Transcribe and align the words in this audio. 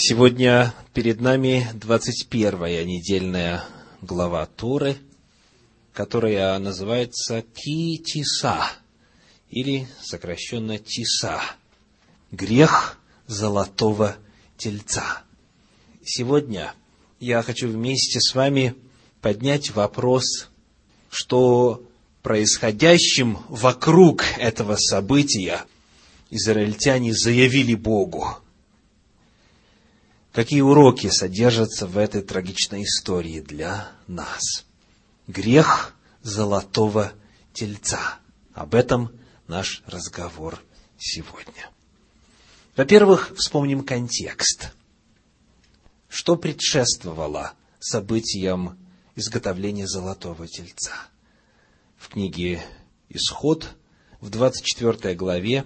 Сегодня 0.00 0.72
перед 0.94 1.20
нами 1.20 1.68
21-я 1.74 2.84
недельная 2.84 3.64
глава 4.00 4.46
Торы, 4.46 4.96
которая 5.92 6.56
называется 6.60 7.42
Ки-Тиса, 7.42 8.70
или 9.50 9.88
сокращенно 10.00 10.78
Тиса. 10.78 11.40
Грех 12.30 13.00
золотого 13.26 14.18
тельца. 14.56 15.24
Сегодня 16.04 16.72
я 17.18 17.42
хочу 17.42 17.66
вместе 17.68 18.20
с 18.20 18.36
вами 18.36 18.76
поднять 19.20 19.72
вопрос, 19.72 20.48
что 21.10 21.82
происходящим 22.22 23.38
вокруг 23.48 24.22
этого 24.38 24.76
события 24.76 25.64
израильтяне 26.30 27.12
заявили 27.12 27.74
Богу– 27.74 28.38
Какие 30.32 30.60
уроки 30.60 31.08
содержатся 31.08 31.86
в 31.86 31.96
этой 31.96 32.22
трагичной 32.22 32.84
истории 32.84 33.40
для 33.40 33.88
нас? 34.06 34.66
Грех 35.26 35.94
золотого 36.22 37.12
тельца. 37.52 38.18
Об 38.54 38.74
этом 38.74 39.10
наш 39.46 39.82
разговор 39.86 40.62
сегодня. 40.98 41.70
Во-первых, 42.76 43.32
вспомним 43.36 43.82
контекст. 43.82 44.72
Что 46.08 46.36
предшествовало 46.36 47.52
событиям 47.80 48.78
изготовления 49.16 49.86
золотого 49.86 50.46
тельца? 50.46 50.92
В 51.96 52.08
книге 52.08 52.62
«Исход» 53.08 53.74
в 54.20 54.30
24 54.30 55.14
главе, 55.14 55.64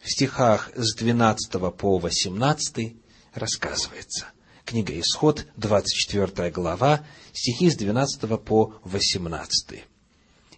в 0.00 0.10
стихах 0.10 0.70
с 0.76 0.94
12 0.94 1.74
по 1.76 1.98
18 1.98 3.01
рассказывается. 3.34 4.26
Книга 4.64 4.98
Исход, 5.00 5.46
24 5.56 6.50
глава, 6.50 7.04
стихи 7.32 7.70
с 7.70 7.76
12 7.76 8.40
по 8.40 8.74
18. 8.84 9.84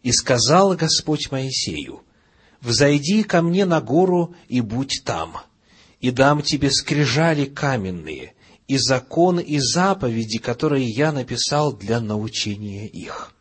«И 0.03 0.13
сказал 0.13 0.75
Господь 0.75 1.31
Моисею, 1.31 2.03
«Взойди 2.61 3.23
ко 3.23 3.43
мне 3.43 3.65
на 3.65 3.81
гору 3.81 4.35
и 4.49 4.61
будь 4.61 5.03
там, 5.05 5.37
и 6.01 6.11
дам 6.11 6.43
тебе 6.43 6.71
скрижали 6.71 7.47
каменные, 7.47 8.35
и 8.69 8.79
закон, 8.79 9.39
и 9.39 9.59
заповеди, 9.59 10.39
которые 10.39 10.89
я 10.89 11.13
написал 11.13 11.73
для 11.73 12.01
научения 12.01 12.87
их». 12.87 13.33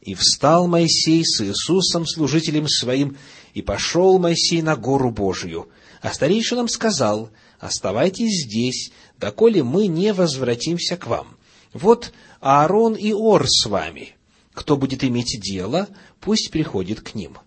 И 0.00 0.14
встал 0.14 0.66
Моисей 0.68 1.24
с 1.24 1.42
Иисусом, 1.42 2.06
служителем 2.06 2.68
своим, 2.68 3.16
и 3.52 3.62
пошел 3.62 4.18
Моисей 4.18 4.62
на 4.62 4.76
гору 4.76 5.10
Божию. 5.10 5.68
А 6.00 6.12
старейшинам 6.12 6.68
сказал– 6.68 7.30
оставайтесь 7.58 8.44
здесь, 8.44 8.92
доколе 9.18 9.62
мы 9.62 9.86
не 9.86 10.12
возвратимся 10.12 10.96
к 10.96 11.06
вам. 11.06 11.36
Вот 11.72 12.12
Аарон 12.40 12.94
и 12.94 13.12
Ор 13.12 13.46
с 13.46 13.66
вами. 13.66 14.14
Кто 14.54 14.76
будет 14.76 15.04
иметь 15.04 15.38
дело, 15.40 15.88
пусть 16.20 16.50
приходит 16.50 17.00
к 17.00 17.14
ним. 17.14 17.38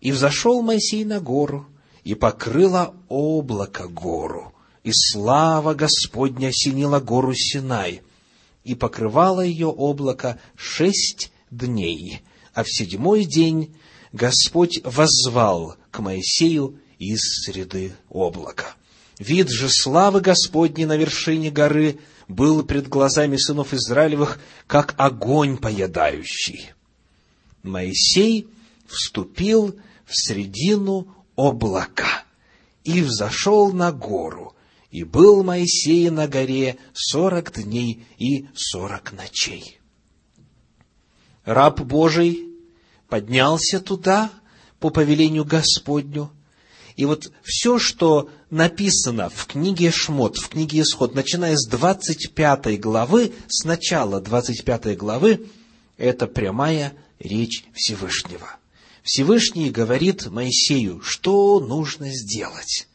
И 0.00 0.12
взошел 0.12 0.62
Моисей 0.62 1.04
на 1.04 1.20
гору, 1.20 1.66
и 2.04 2.14
покрыло 2.14 2.94
облако 3.08 3.86
гору, 3.86 4.54
и 4.82 4.90
слава 4.92 5.74
Господня 5.74 6.48
осенила 6.48 7.00
гору 7.00 7.34
Синай, 7.34 8.02
и 8.64 8.74
покрывало 8.74 9.42
ее 9.42 9.68
облако 9.68 10.38
шесть 10.56 11.32
дней, 11.50 12.22
а 12.54 12.62
в 12.62 12.70
седьмой 12.70 13.24
день 13.24 13.74
Господь 14.12 14.80
воззвал 14.84 15.76
к 15.90 16.00
Моисею 16.00 16.78
из 17.00 17.20
среды 17.44 17.96
облака. 18.08 18.76
Вид 19.18 19.48
же 19.48 19.68
славы 19.68 20.20
Господней 20.20 20.84
на 20.84 20.96
вершине 20.96 21.50
горы 21.50 21.98
был 22.28 22.62
пред 22.62 22.88
глазами 22.88 23.36
сынов 23.36 23.74
Израилевых, 23.74 24.38
как 24.68 24.94
огонь 24.98 25.56
поедающий. 25.56 26.72
Моисей 27.62 28.48
вступил 28.86 29.76
в 30.04 30.12
середину 30.12 31.08
облака 31.36 32.24
и 32.84 33.02
взошел 33.02 33.72
на 33.72 33.92
гору, 33.92 34.54
и 34.90 35.04
был 35.04 35.42
Моисей 35.42 36.08
на 36.10 36.28
горе 36.28 36.78
сорок 36.92 37.52
дней 37.52 38.06
и 38.18 38.46
сорок 38.54 39.12
ночей. 39.12 39.80
Раб 41.44 41.80
Божий 41.80 42.46
поднялся 43.08 43.80
туда 43.80 44.30
по 44.78 44.90
повелению 44.90 45.44
Господню, 45.44 46.30
и 47.00 47.06
вот 47.06 47.32
все, 47.42 47.78
что 47.78 48.28
написано 48.50 49.30
в 49.30 49.46
книге 49.46 49.90
Шмот, 49.90 50.36
в 50.36 50.50
книге 50.50 50.82
Исход, 50.82 51.14
начиная 51.14 51.56
с 51.56 51.66
25 51.66 52.78
главы, 52.78 53.32
с 53.48 53.64
начала 53.64 54.20
25 54.20 54.98
главы, 54.98 55.46
это 55.96 56.26
прямая 56.26 56.92
речь 57.18 57.64
Всевышнего. 57.72 58.58
Всевышний 59.02 59.70
говорит 59.70 60.26
Моисею, 60.26 61.00
что 61.00 61.58
нужно 61.58 62.10
сделать. 62.12 62.86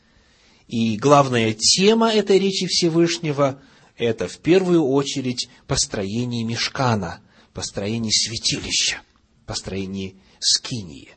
И 0.67 0.97
главная 0.97 1.53
тема 1.53 2.13
этой 2.13 2.37
речи 2.37 2.67
Всевышнего– 2.67 3.59
это 3.97 4.27
в 4.27 4.37
первую 4.37 4.83
очередь 4.83 5.49
построение 5.65 6.43
мешкана, 6.43 7.21
построение 7.55 8.11
святилища, 8.11 9.01
построение 9.47 10.13
скинии– 10.39 11.09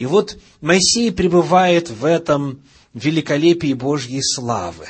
и 0.00 0.06
вот 0.06 0.38
Моисей 0.62 1.12
пребывает 1.12 1.90
в 1.90 2.06
этом 2.06 2.66
великолепии 2.94 3.74
Божьей 3.74 4.22
славы, 4.22 4.88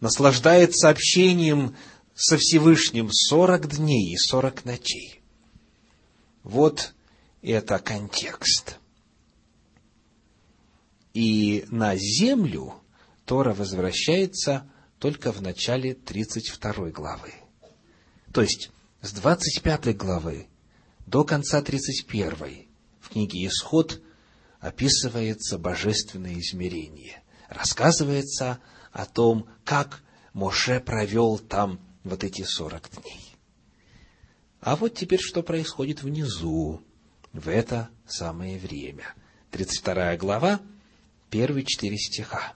наслаждается 0.00 0.90
общением 0.90 1.74
со 2.14 2.36
Всевышним 2.36 3.08
сорок 3.10 3.74
дней 3.74 4.12
и 4.12 4.18
сорок 4.18 4.66
ночей. 4.66 5.22
Вот 6.42 6.92
это 7.40 7.78
контекст. 7.78 8.76
И 11.14 11.64
на 11.70 11.96
землю 11.96 12.74
Тора 13.24 13.54
возвращается 13.54 14.70
только 14.98 15.32
в 15.32 15.40
начале 15.40 15.94
32 15.94 16.90
главы. 16.90 17.32
То 18.30 18.42
есть, 18.42 18.70
с 19.00 19.10
25 19.12 19.96
главы 19.96 20.48
до 21.06 21.24
конца 21.24 21.62
31 21.62 22.66
в 23.00 23.08
книге 23.08 23.46
Исход– 23.46 24.02
описывается 24.64 25.58
божественное 25.58 26.38
измерение. 26.40 27.22
Рассказывается 27.50 28.60
о 28.92 29.04
том, 29.04 29.46
как 29.62 30.02
Моше 30.32 30.80
провел 30.80 31.38
там 31.38 31.78
вот 32.02 32.24
эти 32.24 32.44
сорок 32.44 32.88
дней. 32.90 33.36
А 34.62 34.76
вот 34.76 34.94
теперь 34.94 35.20
что 35.20 35.42
происходит 35.42 36.02
внизу, 36.02 36.80
в 37.34 37.48
это 37.48 37.90
самое 38.08 38.58
время. 38.58 39.14
32 39.50 40.16
глава, 40.16 40.60
первые 41.28 41.66
четыре 41.66 41.98
стиха. 41.98 42.54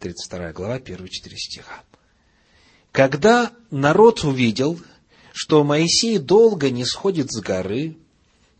32 0.00 0.52
глава, 0.52 0.78
первые 0.78 1.08
четыре 1.08 1.38
стиха. 1.38 1.82
Когда 2.92 3.50
народ 3.70 4.24
увидел, 4.24 4.78
что 5.32 5.64
Моисей 5.64 6.18
долго 6.18 6.68
не 6.68 6.84
сходит 6.84 7.32
с 7.32 7.40
горы, 7.40 7.96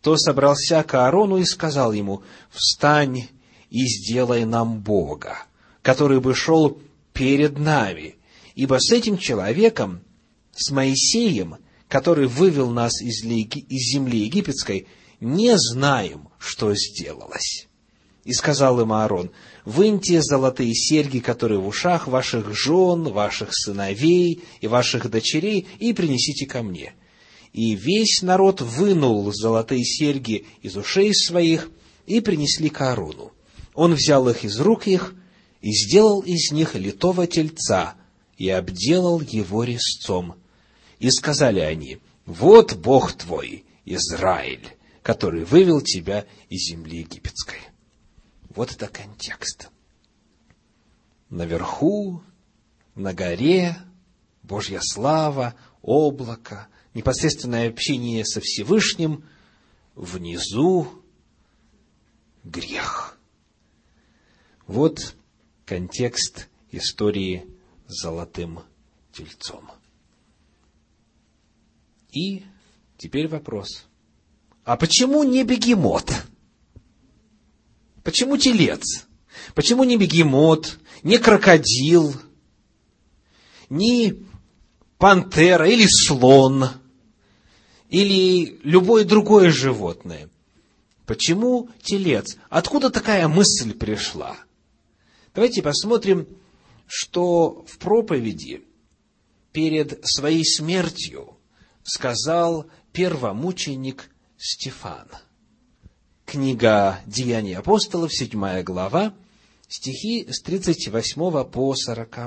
то 0.06 0.16
собрался 0.16 0.84
к 0.84 0.94
Аарону 0.94 1.38
и 1.38 1.44
сказал 1.44 1.92
ему, 1.92 2.22
«Встань 2.52 3.24
и 3.70 3.84
сделай 3.86 4.44
нам 4.44 4.78
Бога, 4.78 5.38
который 5.82 6.20
бы 6.20 6.32
шел 6.32 6.78
перед 7.12 7.58
нами, 7.58 8.14
ибо 8.54 8.78
с 8.78 8.92
этим 8.92 9.18
человеком, 9.18 10.02
с 10.54 10.70
Моисеем, 10.70 11.56
который 11.88 12.28
вывел 12.28 12.70
нас 12.70 13.02
из, 13.02 13.24
земли 13.24 14.20
египетской, 14.20 14.86
не 15.18 15.58
знаем, 15.58 16.28
что 16.38 16.72
сделалось». 16.76 17.66
И 18.22 18.32
сказал 18.32 18.80
им 18.80 18.92
Аарон, 18.92 19.32
«Выньте 19.64 20.22
золотые 20.22 20.72
серьги, 20.72 21.18
которые 21.18 21.58
в 21.58 21.66
ушах 21.66 22.06
ваших 22.06 22.54
жен, 22.54 23.08
ваших 23.08 23.48
сыновей 23.52 24.44
и 24.60 24.68
ваших 24.68 25.10
дочерей, 25.10 25.66
и 25.80 25.92
принесите 25.92 26.46
ко 26.46 26.62
мне» 26.62 26.94
и 27.56 27.74
весь 27.74 28.20
народ 28.20 28.60
вынул 28.60 29.32
золотые 29.32 29.82
серьги 29.82 30.44
из 30.60 30.76
ушей 30.76 31.14
своих 31.14 31.70
и 32.04 32.20
принесли 32.20 32.68
к 32.68 32.82
Аарону. 32.82 33.32
Он 33.72 33.94
взял 33.94 34.28
их 34.28 34.44
из 34.44 34.60
рук 34.60 34.86
их 34.86 35.14
и 35.62 35.72
сделал 35.72 36.20
из 36.20 36.52
них 36.52 36.74
литого 36.74 37.26
тельца 37.26 37.94
и 38.36 38.50
обделал 38.50 39.22
его 39.22 39.64
резцом. 39.64 40.34
И 40.98 41.10
сказали 41.10 41.60
они, 41.60 41.98
вот 42.26 42.74
Бог 42.74 43.14
твой, 43.14 43.64
Израиль, 43.86 44.76
который 45.02 45.44
вывел 45.44 45.80
тебя 45.80 46.26
из 46.50 46.68
земли 46.68 46.98
египетской. 46.98 47.60
Вот 48.54 48.70
это 48.70 48.86
контекст. 48.86 49.70
Наверху, 51.30 52.22
на 52.94 53.14
горе, 53.14 53.78
Божья 54.42 54.80
слава, 54.82 55.54
облако, 55.80 56.68
непосредственное 56.96 57.68
общение 57.68 58.24
со 58.24 58.40
Всевышним, 58.40 59.22
внизу 59.94 60.88
грех. 62.42 63.18
Вот 64.66 65.14
контекст 65.66 66.48
истории 66.70 67.46
золотым 67.86 68.60
тельцом. 69.12 69.70
И 72.12 72.44
теперь 72.96 73.28
вопрос. 73.28 73.84
А 74.64 74.78
почему 74.78 75.22
не 75.22 75.44
бегемот? 75.44 76.10
Почему 78.02 78.38
телец? 78.38 79.06
Почему 79.54 79.84
не 79.84 79.98
бегемот, 79.98 80.78
не 81.02 81.18
крокодил, 81.18 82.16
не 83.68 84.26
пантера 84.96 85.68
или 85.68 85.86
слон, 85.86 86.70
или 87.88 88.58
любое 88.62 89.04
другое 89.04 89.50
животное? 89.50 90.28
Почему 91.06 91.68
телец? 91.82 92.36
Откуда 92.48 92.90
такая 92.90 93.28
мысль 93.28 93.72
пришла? 93.72 94.36
Давайте 95.34 95.62
посмотрим, 95.62 96.26
что 96.86 97.64
в 97.68 97.78
проповеди 97.78 98.64
перед 99.52 100.00
своей 100.04 100.44
смертью 100.44 101.36
сказал 101.82 102.66
первомученик 102.92 104.10
Стефан. 104.36 105.08
Книга 106.24 107.00
«Деяния 107.06 107.58
апостолов», 107.58 108.12
7 108.12 108.62
глава, 108.62 109.14
стихи 109.68 110.26
с 110.28 110.42
38 110.42 111.44
по 111.44 111.74
40. 111.74 112.18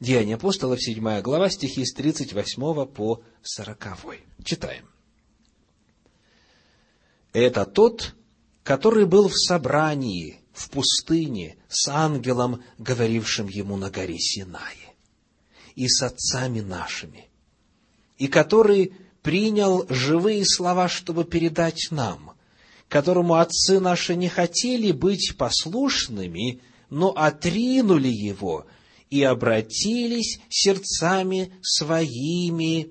Деяния 0.00 0.34
апостолов, 0.34 0.82
7 0.82 1.20
глава, 1.22 1.48
стихи 1.48 1.84
с 1.84 1.94
38 1.94 2.86
по 2.86 3.22
40. 3.42 4.29
Читаем. 4.44 4.86
Это 7.32 7.64
тот, 7.64 8.14
который 8.62 9.06
был 9.06 9.28
в 9.28 9.36
собрании 9.36 10.40
в 10.52 10.70
пустыне 10.70 11.56
с 11.68 11.88
ангелом, 11.88 12.62
говорившим 12.78 13.48
ему 13.48 13.76
на 13.76 13.90
горе 13.90 14.18
Синае, 14.18 14.94
и 15.74 15.88
с 15.88 16.02
отцами 16.02 16.60
нашими, 16.60 17.28
и 18.18 18.26
который 18.28 18.92
принял 19.22 19.86
живые 19.88 20.44
слова, 20.44 20.88
чтобы 20.88 21.24
передать 21.24 21.88
нам, 21.90 22.32
которому 22.88 23.34
отцы 23.34 23.80
наши 23.80 24.16
не 24.16 24.28
хотели 24.28 24.92
быть 24.92 25.36
послушными, 25.38 26.60
но 26.90 27.10
отринули 27.10 28.08
его 28.08 28.66
и 29.10 29.22
обратились 29.22 30.40
сердцами 30.48 31.52
своими 31.62 32.90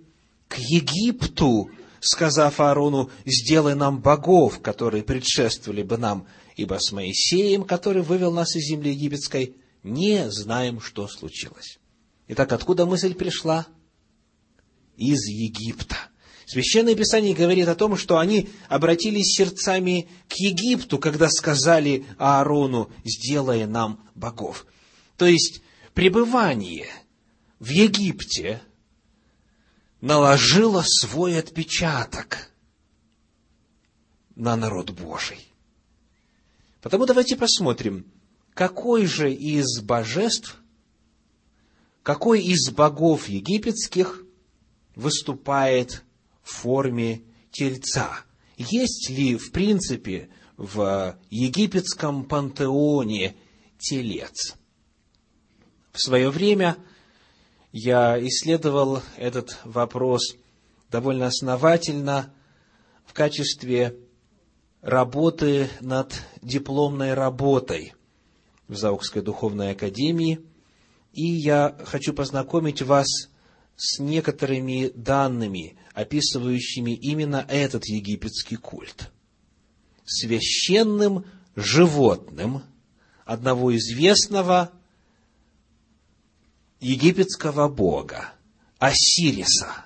к 0.50 0.58
Египту, 0.58 1.70
сказав 2.02 2.60
Аарону, 2.60 3.10
сделай 3.26 3.76
нам 3.76 4.02
богов, 4.02 4.62
которые 4.62 5.04
предшествовали 5.04 5.84
бы 5.84 5.98
нам, 5.98 6.28
ибо 6.58 6.78
с 6.80 6.92
Моисеем, 6.92 7.64
который 7.64 8.02
вывел 8.02 8.34
нас 8.34 8.56
из 8.56 8.68
земли 8.68 8.92
египетской, 8.92 9.56
не 9.84 10.30
знаем, 10.30 10.82
что 10.82 11.08
случилось. 11.08 11.80
Итак, 12.28 12.52
откуда 12.52 12.86
мысль 12.86 13.14
пришла? 13.14 13.68
Из 14.98 15.26
Египта. 15.28 15.96
Священное 16.46 16.96
Писание 16.96 17.34
говорит 17.34 17.68
о 17.68 17.76
том, 17.76 17.96
что 17.96 18.18
они 18.18 18.50
обратились 18.68 19.38
сердцами 19.38 20.10
к 20.28 20.34
Египту, 20.34 20.98
когда 20.98 21.30
сказали 21.30 22.06
Аарону, 22.18 22.90
сделай 23.06 23.66
нам 23.66 24.04
богов. 24.16 24.66
То 25.16 25.26
есть, 25.26 25.62
пребывание 25.94 26.88
в 27.60 27.70
Египте 27.70 28.62
наложила 30.02 30.84
свой 30.86 31.38
отпечаток 31.38 32.52
на 34.36 34.56
народ 34.56 34.92
Божий. 34.92 35.54
Потому 36.82 37.06
давайте 37.06 37.36
посмотрим, 37.36 38.06
какой 38.54 39.06
же 39.06 39.34
из 39.34 39.82
божеств, 39.82 40.58
какой 42.04 42.42
из 42.42 42.70
богов 42.70 43.28
египетских 43.28 44.24
выступает 44.96 46.04
в 46.44 46.52
форме 46.52 47.24
тельца. 47.52 48.24
Есть 48.58 49.10
ли, 49.10 49.38
в 49.38 49.52
принципе, 49.52 50.30
в 50.58 51.18
египетском 51.30 52.26
пантеоне 52.26 53.36
телец? 53.78 54.56
В 55.92 56.02
свое 56.02 56.30
время 56.30 56.78
я 57.72 58.20
исследовал 58.28 59.02
этот 59.18 59.58
вопрос 59.64 60.36
довольно 60.90 61.28
основательно 61.28 62.34
в 63.06 63.14
качестве 63.14 63.96
работы 64.82 65.70
над 65.82 66.14
дипломной 66.42 67.14
работой 67.14 67.94
в 68.68 68.76
Заукской 68.76 69.22
духовной 69.22 69.72
академии, 69.72 70.40
и 71.14 71.26
я 71.26 71.76
хочу 71.86 72.14
познакомить 72.14 72.82
вас 72.82 73.08
с 73.76 74.00
некоторыми 74.00 74.92
данными, 74.94 75.78
описывающими 75.94 76.92
именно 76.92 77.46
этот 77.48 77.86
египетский 77.86 78.58
культ. 78.58 79.12
Священным 80.06 81.26
животным 81.56 82.64
одного 83.26 83.76
известного 83.76 84.72
египетского 86.80 87.68
бога, 87.68 88.34
Осириса, 88.78 89.86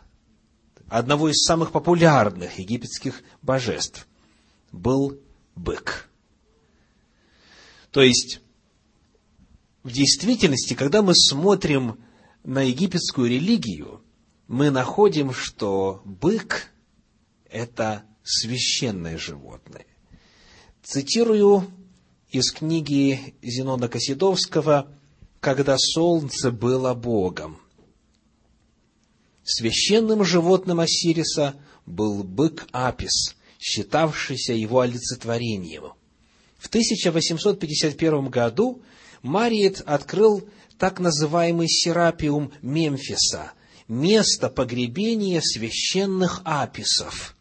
одного 0.87 1.29
из 1.29 1.43
самых 1.43 1.71
популярных 1.71 2.59
египетских 2.59 3.23
божеств, 3.41 4.07
был 4.71 5.19
бык. 5.55 6.09
То 7.91 8.01
есть, 8.01 8.41
в 9.83 9.91
действительности, 9.91 10.73
когда 10.73 11.01
мы 11.01 11.15
смотрим 11.15 11.99
на 12.43 12.61
египетскую 12.63 13.29
религию, 13.29 14.03
мы 14.47 14.69
находим, 14.69 15.33
что 15.33 16.01
бык– 16.05 16.71
это 17.49 18.03
священное 18.23 19.17
животное. 19.17 19.85
Цитирую 20.83 21.71
из 22.29 22.51
книги 22.51 23.35
Зенона 23.41 23.87
Косидовского– 23.87 24.91
когда 25.43 25.75
солнце 25.77 26.51
было 26.51 26.93
Богом. 26.93 27.59
Священным 29.43 30.23
животным 30.23 30.79
Осириса 30.79 31.55
был 31.85 32.23
бык 32.23 32.65
Апис, 32.71 33.35
считавшийся 33.59 34.53
его 34.53 34.79
олицетворением. 34.79 35.95
В 36.57 36.69
1851 36.69 38.29
году 38.29 38.83
Мариет 39.21 39.83
открыл 39.85 40.47
так 40.77 41.01
называемый 41.01 41.67
Серапиум 41.67 42.53
Мемфиса, 42.61 43.51
место 43.89 44.49
погребения 44.49 45.41
священных 45.41 46.41
аписов, 46.45 47.35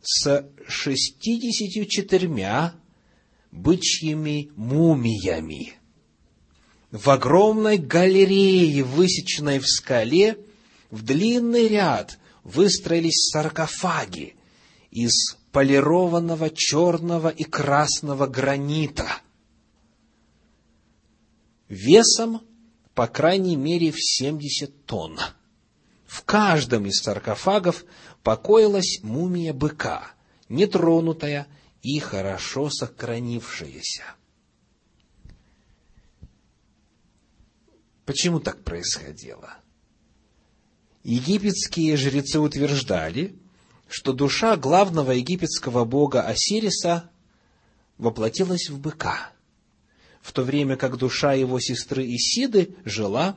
с 0.00 0.48
64 0.68 2.72
бычьими 3.50 4.52
мумиями 4.54 5.79
в 6.90 7.08
огромной 7.10 7.78
галерее, 7.78 8.82
высеченной 8.82 9.58
в 9.58 9.66
скале, 9.66 10.38
в 10.90 11.02
длинный 11.02 11.68
ряд 11.68 12.18
выстроились 12.42 13.30
саркофаги 13.30 14.34
из 14.90 15.36
полированного 15.52 16.50
черного 16.50 17.28
и 17.28 17.44
красного 17.44 18.26
гранита, 18.26 19.06
весом, 21.68 22.42
по 22.94 23.06
крайней 23.06 23.56
мере, 23.56 23.92
в 23.92 24.00
70 24.00 24.84
тонн. 24.84 25.18
В 26.06 26.24
каждом 26.24 26.86
из 26.86 27.00
саркофагов 27.02 27.84
покоилась 28.24 28.98
мумия 29.02 29.52
быка, 29.52 30.12
нетронутая 30.48 31.46
и 31.82 32.00
хорошо 32.00 32.68
сохранившаяся. 32.68 34.02
Почему 38.10 38.40
так 38.40 38.64
происходило? 38.64 39.54
Египетские 41.04 41.96
жрецы 41.96 42.40
утверждали, 42.40 43.36
что 43.86 44.12
душа 44.12 44.56
главного 44.56 45.12
египетского 45.12 45.84
бога 45.84 46.22
Осириса 46.22 47.08
воплотилась 47.98 48.68
в 48.68 48.80
быка, 48.80 49.30
в 50.22 50.32
то 50.32 50.42
время 50.42 50.76
как 50.76 50.96
душа 50.96 51.34
его 51.34 51.60
сестры 51.60 52.04
Исиды 52.04 52.74
жила 52.84 53.36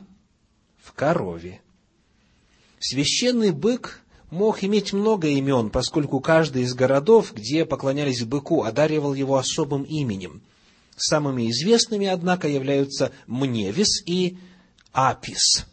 в 0.82 0.94
корове. 0.94 1.62
Священный 2.80 3.52
бык 3.52 4.02
мог 4.32 4.64
иметь 4.64 4.92
много 4.92 5.28
имен, 5.28 5.70
поскольку 5.70 6.20
каждый 6.20 6.64
из 6.64 6.74
городов, 6.74 7.32
где 7.36 7.66
поклонялись 7.66 8.24
быку, 8.24 8.64
одаривал 8.64 9.14
его 9.14 9.38
особым 9.38 9.84
именем. 9.84 10.42
Самыми 10.96 11.52
известными, 11.52 12.08
однако, 12.08 12.48
являются 12.48 13.12
Мневис 13.28 14.02
и 14.08 14.40
апис. 14.94 15.66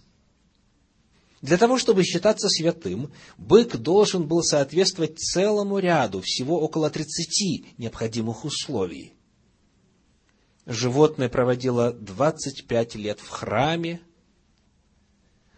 Для 1.42 1.56
того, 1.56 1.78
чтобы 1.78 2.02
считаться 2.04 2.48
святым, 2.48 3.12
бык 3.38 3.76
должен 3.76 4.26
был 4.26 4.42
соответствовать 4.42 5.18
целому 5.18 5.78
ряду, 5.78 6.20
всего 6.20 6.60
около 6.60 6.90
30 6.90 7.78
необходимых 7.78 8.44
условий. 8.44 9.14
Животное 10.66 11.28
проводило 11.28 11.92
25 11.92 12.94
лет 12.96 13.20
в 13.20 13.28
храме, 13.28 14.02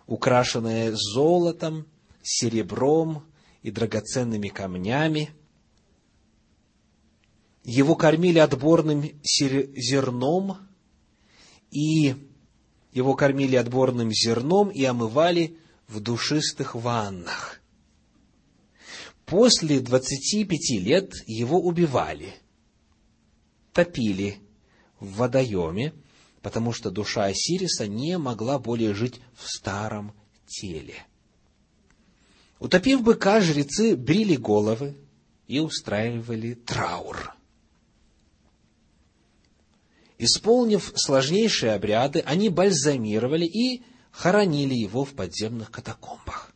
украшенное 0.06 0.92
золотом, 0.94 1.86
серебром 2.22 3.24
и 3.62 3.72
драгоценными 3.72 4.48
камнями. 4.48 5.30
Его 7.64 7.96
кормили 7.96 8.38
отборным 8.38 9.04
зерном, 9.22 10.58
и 11.70 12.31
его 12.92 13.14
кормили 13.14 13.56
отборным 13.56 14.10
зерном 14.12 14.68
и 14.68 14.84
омывали 14.84 15.56
в 15.88 16.00
душистых 16.00 16.74
ваннах. 16.74 17.60
После 19.24 19.80
двадцати 19.80 20.44
пяти 20.44 20.78
лет 20.78 21.12
его 21.26 21.58
убивали, 21.58 22.34
топили 23.72 24.38
в 25.00 25.16
водоеме, 25.16 25.94
потому 26.42 26.72
что 26.72 26.90
душа 26.90 27.24
Осириса 27.24 27.86
не 27.86 28.18
могла 28.18 28.58
более 28.58 28.94
жить 28.94 29.20
в 29.34 29.48
старом 29.48 30.12
теле. 30.46 31.06
Утопив 32.58 33.02
быка, 33.02 33.40
жрецы 33.40 33.96
брили 33.96 34.36
головы 34.36 34.96
и 35.46 35.60
устраивали 35.60 36.54
траур. 36.54 37.34
Исполнив 40.24 40.92
сложнейшие 40.94 41.72
обряды, 41.72 42.20
они 42.20 42.48
бальзамировали 42.48 43.44
и 43.44 43.82
хоронили 44.12 44.72
его 44.72 45.04
в 45.04 45.14
подземных 45.14 45.72
катакомбах. 45.72 46.52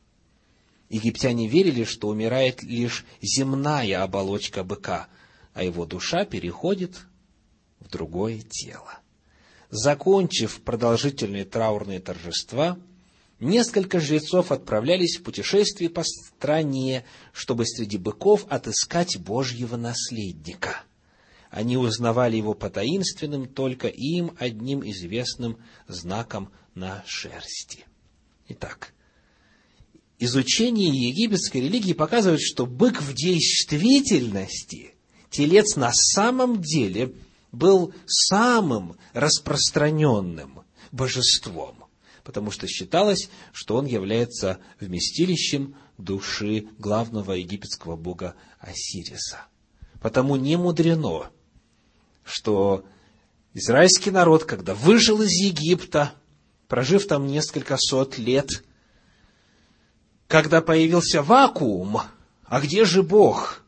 Египтяне 0.89 1.49
верили, 1.49 1.83
что 1.83 2.07
умирает 2.07 2.63
лишь 2.63 3.05
земная 3.21 4.05
оболочка 4.05 4.63
быка, 4.63 5.09
а 5.53 5.65
его 5.65 5.85
душа 5.85 6.25
переходит 6.25 6.95
в 7.81 7.91
другое 7.91 8.39
тело. 8.39 9.01
Закончив 9.71 10.63
продолжительные 10.63 11.45
траурные 11.45 11.99
торжества, 11.99 12.79
несколько 13.41 13.99
жрецов 13.99 14.53
отправлялись 14.53 15.17
в 15.17 15.25
путешествие 15.25 15.91
по 15.91 16.05
стране, 16.05 17.05
чтобы 17.33 17.67
среди 17.67 17.99
быков 17.99 18.47
отыскать 18.49 19.17
Божьего 19.17 19.77
наследника. 19.77 20.85
Они 21.51 21.77
узнавали 21.77 22.37
его 22.37 22.55
по 22.55 22.71
таинственным, 22.71 23.47
только 23.47 23.89
им 23.89 24.37
одним 24.39 24.89
известным 24.89 25.59
знаком 25.89 26.51
на 26.75 27.03
шерсти. 27.07 27.87
Итак, 28.49 28.93
изучение 30.19 30.89
египетской 31.09 31.59
религии 31.59 31.93
показывает, 31.93 32.41
что 32.41 32.67
бык 32.67 33.01
в 33.01 33.15
действительности, 33.15 34.95
телец 35.31 35.77
на 35.77 35.93
самом 35.93 36.61
деле 36.61 37.15
был 37.53 37.95
самым 38.07 38.97
распространенным 39.13 40.63
божеством, 40.93 41.85
потому 42.23 42.51
что 42.51 42.67
считалось, 42.67 43.31
что 43.53 43.77
он 43.77 43.87
является 43.87 44.59
вместилищем 44.81 45.77
души 45.99 46.69
главного 46.79 47.33
египетского 47.33 47.97
бога 47.97 48.35
Осириса. 48.61 49.47
Потому 50.01 50.37
не 50.37 50.57
мудрено, 50.57 51.31
что 52.27 52.85
израильский 53.55 54.11
народ, 54.11 54.45
когда 54.45 54.75
выжил 54.75 55.23
из 55.23 55.31
Египта, 55.31 56.13
прожив 56.67 57.07
там 57.07 57.27
несколько 57.27 57.77
сот 57.79 58.19
лет, 58.19 58.65
когда 60.27 60.61
появился 60.61 61.23
вакуум, 61.23 62.01
а 62.45 62.61
где 62.61 62.85
же 62.85 63.05
Бог? 63.05 63.65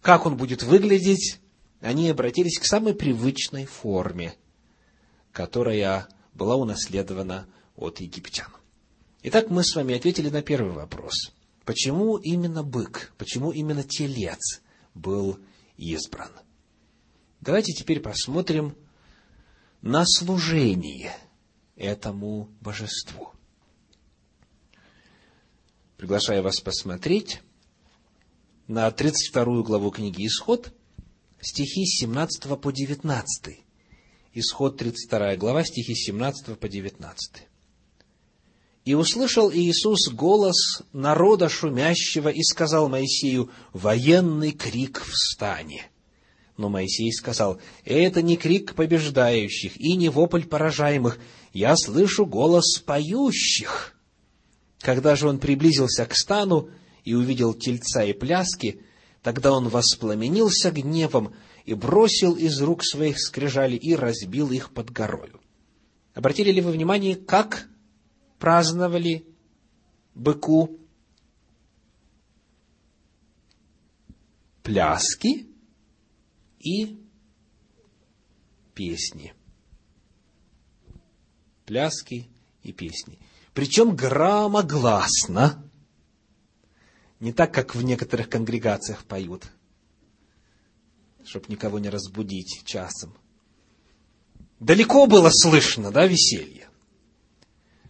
Как 0.00 0.24
он 0.24 0.36
будет 0.36 0.62
выглядеть? 0.62 1.40
Они 1.80 2.08
обратились 2.08 2.58
к 2.58 2.64
самой 2.64 2.94
привычной 2.94 3.66
форме, 3.66 4.34
которая 5.32 6.08
была 6.32 6.54
унаследована 6.54 7.48
от 7.74 8.00
египтян. 8.00 8.48
Итак, 9.22 9.50
мы 9.50 9.64
с 9.64 9.74
вами 9.74 9.96
ответили 9.96 10.30
на 10.30 10.42
первый 10.42 10.72
вопрос. 10.72 11.32
Почему 11.64 12.16
именно 12.18 12.62
бык, 12.62 13.12
почему 13.18 13.50
именно 13.50 13.82
телец 13.82 14.62
был 14.94 15.40
избран? 15.76 16.30
Давайте 17.46 17.72
теперь 17.72 18.00
посмотрим 18.00 18.74
на 19.80 20.04
служение 20.04 21.16
этому 21.76 22.50
божеству. 22.60 23.30
Приглашаю 25.96 26.42
вас 26.42 26.60
посмотреть 26.60 27.40
на 28.66 28.90
32 28.90 29.62
главу 29.62 29.92
книги 29.92 30.26
«Исход», 30.26 30.74
стихи 31.40 31.86
с 31.86 32.00
17 32.00 32.60
по 32.60 32.72
19. 32.72 33.60
Исход 34.34 34.76
32 34.76 35.36
глава, 35.36 35.62
стихи 35.62 35.94
с 35.94 36.04
17 36.06 36.58
по 36.58 36.68
19. 36.68 37.46
«И 38.84 38.94
услышал 38.94 39.52
Иисус 39.52 40.08
голос 40.08 40.82
народа 40.92 41.48
шумящего 41.48 42.28
и 42.28 42.42
сказал 42.42 42.88
Моисею, 42.88 43.52
«Военный 43.72 44.50
крик 44.50 45.00
в 45.00 45.14
стане». 45.14 45.92
Но 46.56 46.68
Моисей 46.68 47.12
сказал, 47.12 47.60
«Это 47.84 48.22
не 48.22 48.36
крик 48.36 48.74
побеждающих 48.74 49.78
и 49.78 49.94
не 49.96 50.08
вопль 50.08 50.44
поражаемых, 50.44 51.18
я 51.52 51.76
слышу 51.76 52.24
голос 52.24 52.78
поющих». 52.78 53.94
Когда 54.80 55.16
же 55.16 55.28
он 55.28 55.38
приблизился 55.38 56.06
к 56.06 56.14
стану 56.14 56.70
и 57.04 57.14
увидел 57.14 57.54
тельца 57.54 58.04
и 58.04 58.12
пляски, 58.12 58.82
тогда 59.22 59.52
он 59.52 59.68
воспламенился 59.68 60.70
гневом 60.70 61.34
и 61.64 61.74
бросил 61.74 62.34
из 62.36 62.60
рук 62.62 62.84
своих 62.84 63.18
скрижали 63.20 63.76
и 63.76 63.94
разбил 63.94 64.50
их 64.50 64.72
под 64.72 64.90
горою. 64.90 65.40
Обратили 66.14 66.50
ли 66.50 66.60
вы 66.60 66.70
внимание, 66.70 67.16
как 67.16 67.68
праздновали 68.38 69.26
быку 70.14 70.78
пляски 74.62 75.46
и 76.66 76.98
песни. 78.74 79.34
Пляски 81.64 82.28
и 82.62 82.72
песни. 82.72 83.18
Причем 83.54 83.94
громогласно. 83.94 85.62
Не 87.20 87.32
так, 87.32 87.54
как 87.54 87.74
в 87.74 87.82
некоторых 87.82 88.28
конгрегациях 88.28 89.04
поют, 89.04 89.50
чтобы 91.24 91.46
никого 91.48 91.78
не 91.78 91.88
разбудить 91.88 92.62
часом. 92.64 93.16
Далеко 94.60 95.06
было 95.06 95.30
слышно, 95.30 95.90
да, 95.90 96.06
веселье. 96.06 96.68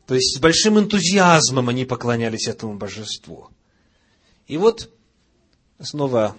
То 0.07 0.15
есть 0.15 0.37
с 0.37 0.41
большим 0.41 0.79
энтузиазмом 0.79 1.69
они 1.69 1.85
поклонялись 1.85 2.47
этому 2.47 2.77
божеству. 2.77 3.51
И 4.47 4.57
вот 4.57 4.93
снова 5.81 6.37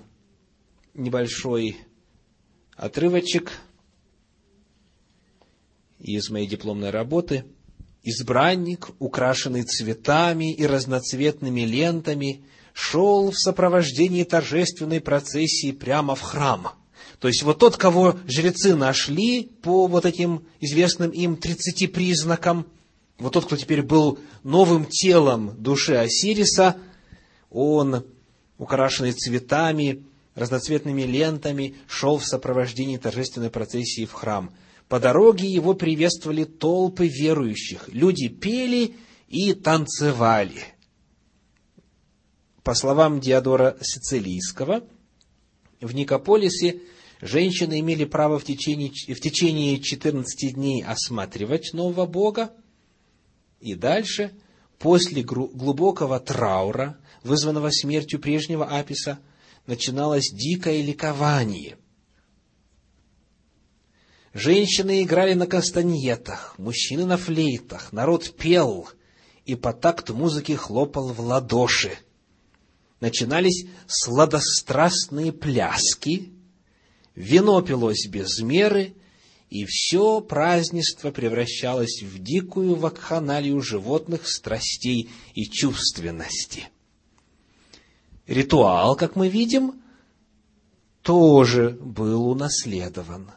небольшой 0.94 1.78
отрывочек 2.78 3.52
из 6.00 6.30
моей 6.30 6.48
дипломной 6.48 6.92
работы. 6.92 7.44
Избранник, 8.04 8.90
украшенный 9.00 9.64
цветами 9.64 10.54
и 10.54 10.66
разноцветными 10.66 11.62
лентами, 11.62 12.46
шел 12.74 13.32
в 13.32 13.38
сопровождении 13.38 14.24
торжественной 14.24 15.02
процессии 15.02 15.72
прямо 15.72 16.16
в 16.16 16.22
храм. 16.22 16.70
То 17.20 17.28
есть 17.28 17.42
вот 17.42 17.58
тот, 17.58 17.76
кого 17.76 18.16
жрецы 18.28 18.76
нашли 18.76 19.50
по 19.64 19.88
вот 19.88 20.06
этим 20.06 20.46
известным 20.62 21.10
им 21.10 21.36
30 21.36 21.92
признакам, 21.92 22.68
вот 23.18 23.34
тот, 23.34 23.46
кто 23.46 23.58
теперь 23.58 23.82
был 23.82 24.20
новым 24.44 24.86
телом 24.86 25.56
души 25.58 25.96
Осириса, 25.96 26.78
он, 27.50 28.06
украшенный 28.60 29.14
цветами, 29.14 30.06
разноцветными 30.38 31.02
лентами, 31.02 31.76
шел 31.88 32.20
в 32.20 32.26
сопровождении 32.26 32.98
торжественной 32.98 33.50
процессии 33.50 34.06
в 34.06 34.14
храм. 34.14 34.56
По 34.88 35.00
дороге 35.00 35.50
его 35.50 35.74
приветствовали 35.74 36.44
толпы 36.44 37.08
верующих. 37.08 37.90
Люди 37.90 38.28
пели 38.28 38.96
и 39.28 39.54
танцевали. 39.54 40.62
По 42.64 42.76
словам 42.76 43.20
Диодора 43.20 43.78
Сицилийского, 43.82 44.84
в 45.82 45.96
Никополисе 45.96 46.82
женщины 47.20 47.80
имели 47.80 48.06
право 48.06 48.38
в 48.38 48.44
течение, 48.44 48.92
в 48.92 49.20
течение 49.20 49.80
14 49.80 50.54
дней 50.54 50.84
осматривать 50.84 51.74
нового 51.74 52.06
Бога, 52.06 52.54
и 53.60 53.74
дальше, 53.74 54.34
после 54.78 55.24
глубокого 55.24 56.20
траура, 56.20 57.00
вызванного 57.24 57.72
смертью 57.72 58.20
прежнего 58.20 58.68
Аписа, 58.68 59.18
начиналось 59.68 60.32
дикое 60.32 60.82
ликование. 60.82 61.78
Женщины 64.34 65.04
играли 65.04 65.34
на 65.34 65.48
кастаньетах, 65.48 66.56
мужчины 66.58 67.06
на 67.06 67.18
флейтах, 67.18 67.92
народ 67.92 68.36
пел 68.36 68.90
и 69.46 69.56
по 69.56 69.74
такту 69.74 70.16
музыки 70.16 70.54
хлопал 70.54 71.14
в 71.14 71.20
ладоши. 71.20 71.98
Начинались 73.00 73.66
сладострастные 73.88 75.32
пляски, 75.32 76.32
вино 77.16 77.62
пилось 77.62 78.08
без 78.08 78.40
меры, 78.40 78.96
и 79.50 79.66
все 79.66 80.20
празднество 80.22 81.12
превращалось 81.12 82.02
в 82.02 82.20
дикую 82.20 82.76
вакханалию 82.76 83.62
животных 83.62 84.28
страстей 84.28 85.10
и 85.34 85.46
чувственности. 85.46 86.68
Ритуал, 88.28 88.98
как 88.98 89.16
мы 89.16 89.30
видим, 89.30 89.82
тоже 91.02 91.78
был 91.82 92.30
унаследован. 92.30 93.32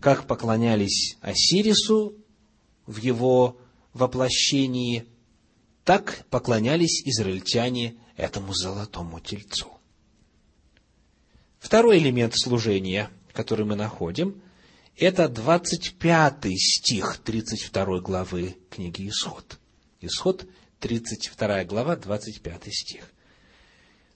Как 0.00 0.28
поклонялись 0.28 1.16
Осирису 1.20 2.14
в 2.86 2.98
его 2.98 3.58
воплощении, 3.92 5.06
так 5.84 6.24
поклонялись 6.30 7.02
израильтяне 7.04 7.96
этому 8.16 8.54
золотому 8.54 9.18
тельцу. 9.18 9.72
Второй 11.58 11.98
элемент 11.98 12.34
служения, 12.36 13.10
который 13.32 13.66
мы 13.66 13.74
находим, 13.74 14.40
это 14.96 15.28
25 15.28 16.44
стих 16.56 17.18
32 17.24 18.00
главы 18.00 18.56
книги 18.70 19.08
Исход. 19.08 19.58
Исход, 20.00 20.46
32 20.78 21.64
глава, 21.64 21.96
25 21.96 22.72
стих. 22.72 23.12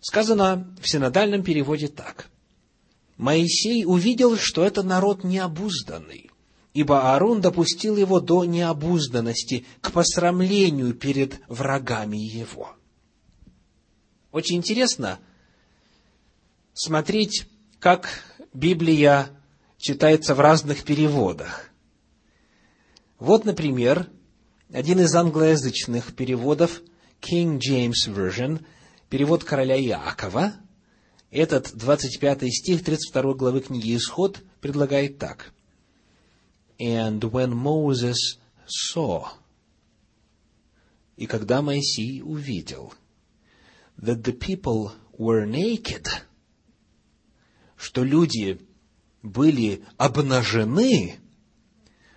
Сказано 0.02 0.74
в 0.80 0.88
синодальном 0.88 1.44
переводе 1.44 1.86
так. 1.86 2.28
Моисей 3.16 3.84
увидел, 3.86 4.36
что 4.36 4.64
это 4.64 4.82
народ 4.82 5.22
необузданный, 5.22 6.28
ибо 6.74 7.12
Аарон 7.12 7.40
допустил 7.40 7.96
его 7.96 8.18
до 8.18 8.44
необузданности, 8.44 9.64
к 9.80 9.92
посрамлению 9.92 10.94
перед 10.94 11.38
врагами 11.46 12.16
его. 12.16 12.74
Очень 14.32 14.56
интересно 14.56 15.20
смотреть, 16.74 17.46
как 17.78 18.08
Библия 18.52 19.28
читается 19.78 20.34
в 20.34 20.40
разных 20.40 20.82
переводах. 20.82 21.70
Вот, 23.20 23.44
например, 23.44 24.08
один 24.72 24.98
из 24.98 25.14
англоязычных 25.14 26.16
переводов, 26.16 26.82
King 27.20 27.60
James 27.60 28.08
Version, 28.08 28.64
перевод 29.12 29.44
короля 29.44 29.78
Иакова, 29.78 30.54
этот 31.30 31.76
25 31.76 32.50
стих 32.50 32.82
32 32.82 33.34
главы 33.34 33.60
книги 33.60 33.94
Исход 33.94 34.40
предлагает 34.62 35.18
так. 35.18 35.52
And 36.80 37.20
when 37.20 37.52
Moses 37.52 38.38
saw, 38.66 39.26
и 41.18 41.26
когда 41.26 41.60
Моисей 41.60 42.22
увидел, 42.22 42.94
that 43.98 44.22
the 44.22 44.32
people 44.32 44.92
were 45.18 45.44
naked, 45.44 46.06
что 47.76 48.04
люди 48.04 48.66
были 49.22 49.84
обнажены, 49.98 51.18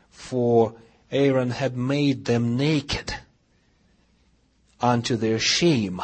for 0.10 0.78
Aaron 1.12 1.52
had 1.52 1.76
made 1.76 2.24
them 2.24 2.56
naked 2.56 3.14
unto 4.80 5.18
their 5.18 5.40
shame 5.40 6.00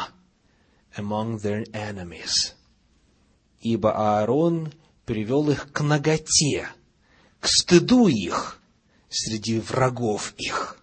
among 0.96 1.38
their 1.38 1.64
enemies. 1.72 2.54
Ибо 3.60 3.92
Аарон 3.92 4.72
привел 5.04 5.50
их 5.50 5.72
к 5.72 5.80
ноготе, 5.82 6.68
к 7.40 7.48
стыду 7.48 8.08
их 8.08 8.60
среди 9.08 9.60
врагов 9.60 10.34
их. 10.38 10.78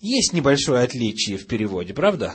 Есть 0.00 0.32
небольшое 0.32 0.82
отличие 0.82 1.36
в 1.36 1.46
переводе, 1.46 1.92
правда? 1.92 2.34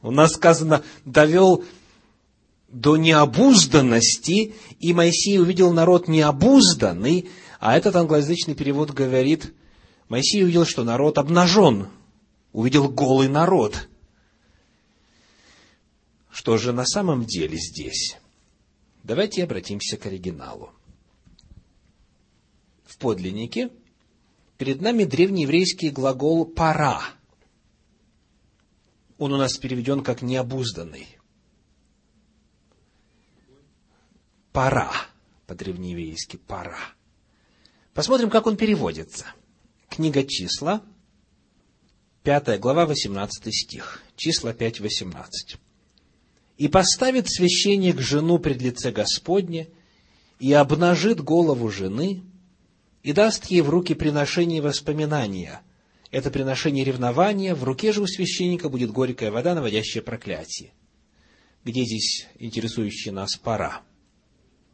У 0.00 0.10
нас 0.10 0.32
сказано, 0.32 0.82
довел 1.04 1.64
до 2.68 2.96
необузданности, 2.96 4.54
и 4.78 4.92
Моисей 4.94 5.38
увидел 5.38 5.72
народ 5.72 6.08
необузданный, 6.08 7.28
а 7.60 7.76
этот 7.76 7.96
англоязычный 7.96 8.54
перевод 8.54 8.90
говорит, 8.90 9.52
Моисей 10.08 10.42
увидел, 10.42 10.64
что 10.64 10.84
народ 10.84 11.18
обнажен, 11.18 11.88
увидел 12.52 12.88
голый 12.88 13.28
народ. 13.28 13.88
Что 16.30 16.56
же 16.58 16.72
на 16.72 16.86
самом 16.86 17.24
деле 17.24 17.58
здесь? 17.58 18.16
Давайте 19.02 19.44
обратимся 19.44 19.96
к 19.96 20.06
оригиналу. 20.06 20.72
В 22.84 22.96
подлиннике 22.98 23.70
перед 24.58 24.80
нами 24.80 25.04
древнееврейский 25.04 25.90
глагол 25.90 26.46
«пора». 26.46 27.02
Он 29.18 29.32
у 29.32 29.36
нас 29.36 29.56
переведен 29.56 30.02
как 30.02 30.22
«необузданный». 30.22 31.06
«Пора», 34.52 34.92
по-древнееврейски 35.46 36.36
«пора». 36.36 36.78
Посмотрим, 37.94 38.30
как 38.30 38.46
он 38.46 38.56
переводится. 38.56 39.26
Книга 39.88 40.24
числа, 40.24 40.82
5 42.24 42.60
глава, 42.60 42.86
18 42.86 43.54
стих. 43.54 44.02
Числа 44.16 44.52
5, 44.52 44.80
18. 44.80 45.56
«И 46.58 46.68
поставит 46.68 47.28
священник 47.28 48.00
жену 48.00 48.38
пред 48.38 48.62
лице 48.62 48.92
Господне, 48.92 49.68
и 50.38 50.52
обнажит 50.52 51.20
голову 51.20 51.68
жены, 51.70 52.22
и 53.02 53.12
даст 53.12 53.46
ей 53.46 53.60
в 53.60 53.70
руки 53.70 53.94
приношение 53.94 54.62
воспоминания. 54.62 55.62
Это 56.10 56.30
приношение 56.30 56.84
ревнования, 56.84 57.54
в 57.54 57.64
руке 57.64 57.92
же 57.92 58.02
у 58.02 58.06
священника 58.06 58.68
будет 58.68 58.90
горькая 58.90 59.30
вода, 59.30 59.54
наводящая 59.54 60.02
проклятие». 60.02 60.72
Где 61.64 61.84
здесь 61.84 62.26
интересующая 62.38 63.12
нас 63.12 63.36
пора? 63.36 63.82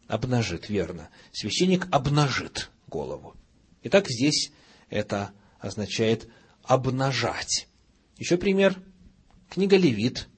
обнажит, 0.07 0.71
верно. 0.71 1.11
Священник 1.33 1.87
обнажит 1.93 2.71
голову. 2.87 3.37
Итак, 3.83 4.07
здесь 4.09 4.53
это 4.89 5.33
означает 5.61 6.29
обнажать. 6.69 7.67
Еще 8.19 8.37
пример. 8.37 8.77
Книга 9.49 9.77
Левит, 9.77 10.29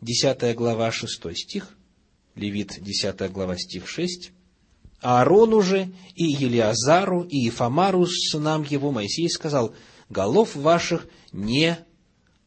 10 0.00 0.54
глава, 0.56 0.90
6 0.90 1.36
стих. 1.36 1.76
Левит, 2.34 2.78
10 2.80 3.30
глава, 3.30 3.58
стих 3.58 3.88
6. 3.88 4.32
Аарону 5.02 5.60
же 5.60 5.92
и 6.14 6.24
Елиазару 6.24 7.22
и 7.22 7.48
Ифамару, 7.48 8.06
сынам 8.06 8.62
его, 8.62 8.92
Моисей 8.92 9.28
сказал, 9.28 9.74
голов 10.08 10.54
ваших 10.54 11.06
не 11.32 11.78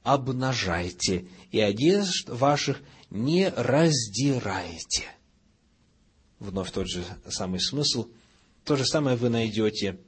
обнажайте, 0.04 1.28
и 1.52 1.60
одежд 1.60 2.30
ваших 2.30 2.82
не 3.10 3.50
раздирайте 3.50 5.14
вновь 6.44 6.72
тот 6.72 6.88
же 6.88 7.04
самый 7.30 7.60
смысл. 7.60 8.08
То 8.64 8.76
же 8.76 8.86
самое 8.86 9.16
вы 9.16 9.30
найдете 9.30 10.00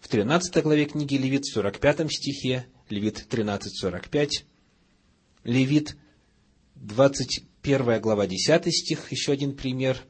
в 0.00 0.08
13 0.08 0.62
главе 0.62 0.86
книги 0.86 1.14
Левит, 1.14 1.44
в 1.44 1.52
45 1.52 2.10
стихе, 2.10 2.66
Левит 2.88 3.26
13, 3.28 3.78
45, 3.78 4.44
Левит 5.44 5.96
21 6.76 8.00
глава, 8.00 8.26
10 8.26 8.74
стих, 8.74 9.12
еще 9.12 9.32
один 9.32 9.56
пример, 9.56 10.02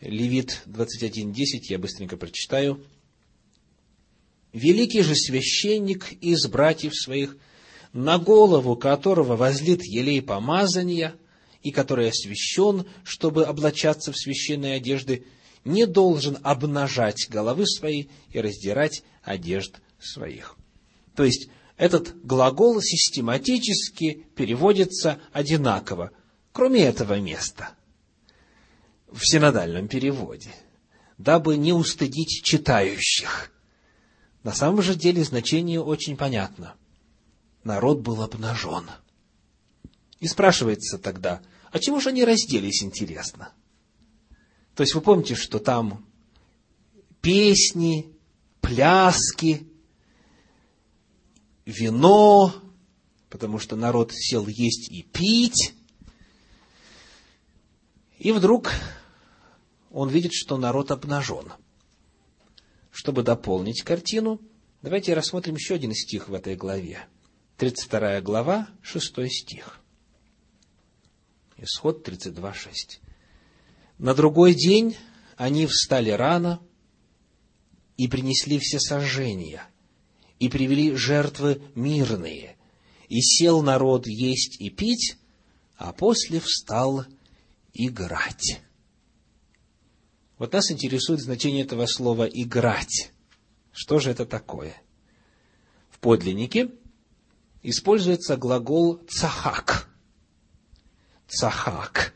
Левит 0.00 0.62
21, 0.66 1.32
10, 1.32 1.70
я 1.70 1.78
быстренько 1.78 2.16
прочитаю. 2.16 2.84
«Великий 4.52 5.02
же 5.02 5.14
священник 5.14 6.12
из 6.20 6.46
братьев 6.46 6.94
своих, 6.94 7.36
на 7.92 8.18
голову 8.18 8.76
которого 8.76 9.36
возлит 9.36 9.82
елей 9.84 10.22
помазания– 10.22 11.14
и 11.62 11.70
который 11.70 12.08
освящен, 12.08 12.86
чтобы 13.04 13.44
облачаться 13.44 14.12
в 14.12 14.16
священные 14.16 14.76
одежды, 14.76 15.24
не 15.64 15.86
должен 15.86 16.38
обнажать 16.42 17.28
головы 17.28 17.66
свои 17.66 18.06
и 18.30 18.40
раздирать 18.40 19.02
одежд 19.22 19.80
своих. 20.00 20.56
То 21.14 21.24
есть, 21.24 21.48
этот 21.78 22.22
глагол 22.22 22.82
систематически 22.82 24.26
переводится 24.34 25.20
одинаково, 25.32 26.10
кроме 26.52 26.82
этого 26.82 27.18
места, 27.18 27.70
в 29.10 29.20
синодальном 29.24 29.88
переводе, 29.88 30.50
дабы 31.16 31.56
не 31.56 31.72
устыдить 31.72 32.42
читающих. 32.44 33.50
На 34.42 34.52
самом 34.52 34.82
же 34.82 34.94
деле 34.94 35.24
значение 35.24 35.80
очень 35.80 36.18
понятно. 36.18 36.74
Народ 37.64 38.00
был 38.00 38.22
обнажен– 38.22 38.90
и 40.20 40.26
спрашивается 40.26 40.98
тогда, 40.98 41.40
а 41.70 41.78
чего 41.78 42.00
же 42.00 42.10
они 42.10 42.24
разделись, 42.24 42.82
интересно? 42.82 43.52
То 44.74 44.82
есть 44.82 44.94
вы 44.94 45.00
помните, 45.00 45.34
что 45.34 45.58
там 45.58 46.06
песни, 47.20 48.12
пляски, 48.60 49.67
вино, 51.68 52.54
потому 53.28 53.58
что 53.58 53.76
народ 53.76 54.12
сел 54.12 54.46
есть 54.46 54.90
и 54.90 55.02
пить. 55.02 55.74
И 58.18 58.32
вдруг 58.32 58.72
он 59.90 60.08
видит, 60.08 60.32
что 60.32 60.56
народ 60.56 60.90
обнажен. 60.90 61.52
Чтобы 62.90 63.22
дополнить 63.22 63.82
картину, 63.82 64.40
давайте 64.82 65.14
рассмотрим 65.14 65.54
еще 65.54 65.74
один 65.74 65.92
стих 65.94 66.28
в 66.28 66.34
этой 66.34 66.56
главе. 66.56 67.06
32 67.58 68.22
глава, 68.22 68.68
6 68.82 69.30
стих. 69.30 69.78
Исход 71.58 72.08
32.6. 72.08 73.00
На 73.98 74.14
другой 74.14 74.54
день 74.54 74.96
они 75.36 75.66
встали 75.66 76.10
рано 76.10 76.60
и 77.96 78.08
принесли 78.08 78.58
все 78.58 78.78
сожжения, 78.78 79.68
и 80.38 80.48
привели 80.48 80.94
жертвы 80.94 81.62
мирные, 81.74 82.56
и 83.08 83.20
сел 83.20 83.62
народ 83.62 84.06
есть 84.06 84.60
и 84.60 84.70
пить, 84.70 85.16
а 85.76 85.92
после 85.92 86.40
встал 86.40 87.04
играть. 87.72 88.60
Вот 90.38 90.52
нас 90.52 90.70
интересует 90.70 91.20
значение 91.20 91.62
этого 91.62 91.86
слова 91.86 92.24
«играть». 92.24 93.12
Что 93.72 93.98
же 93.98 94.10
это 94.10 94.24
такое? 94.24 94.80
В 95.90 95.98
подлиннике 95.98 96.70
используется 97.62 98.36
глагол 98.36 99.00
«цахак». 99.08 99.88
«Цахак». 101.26 102.14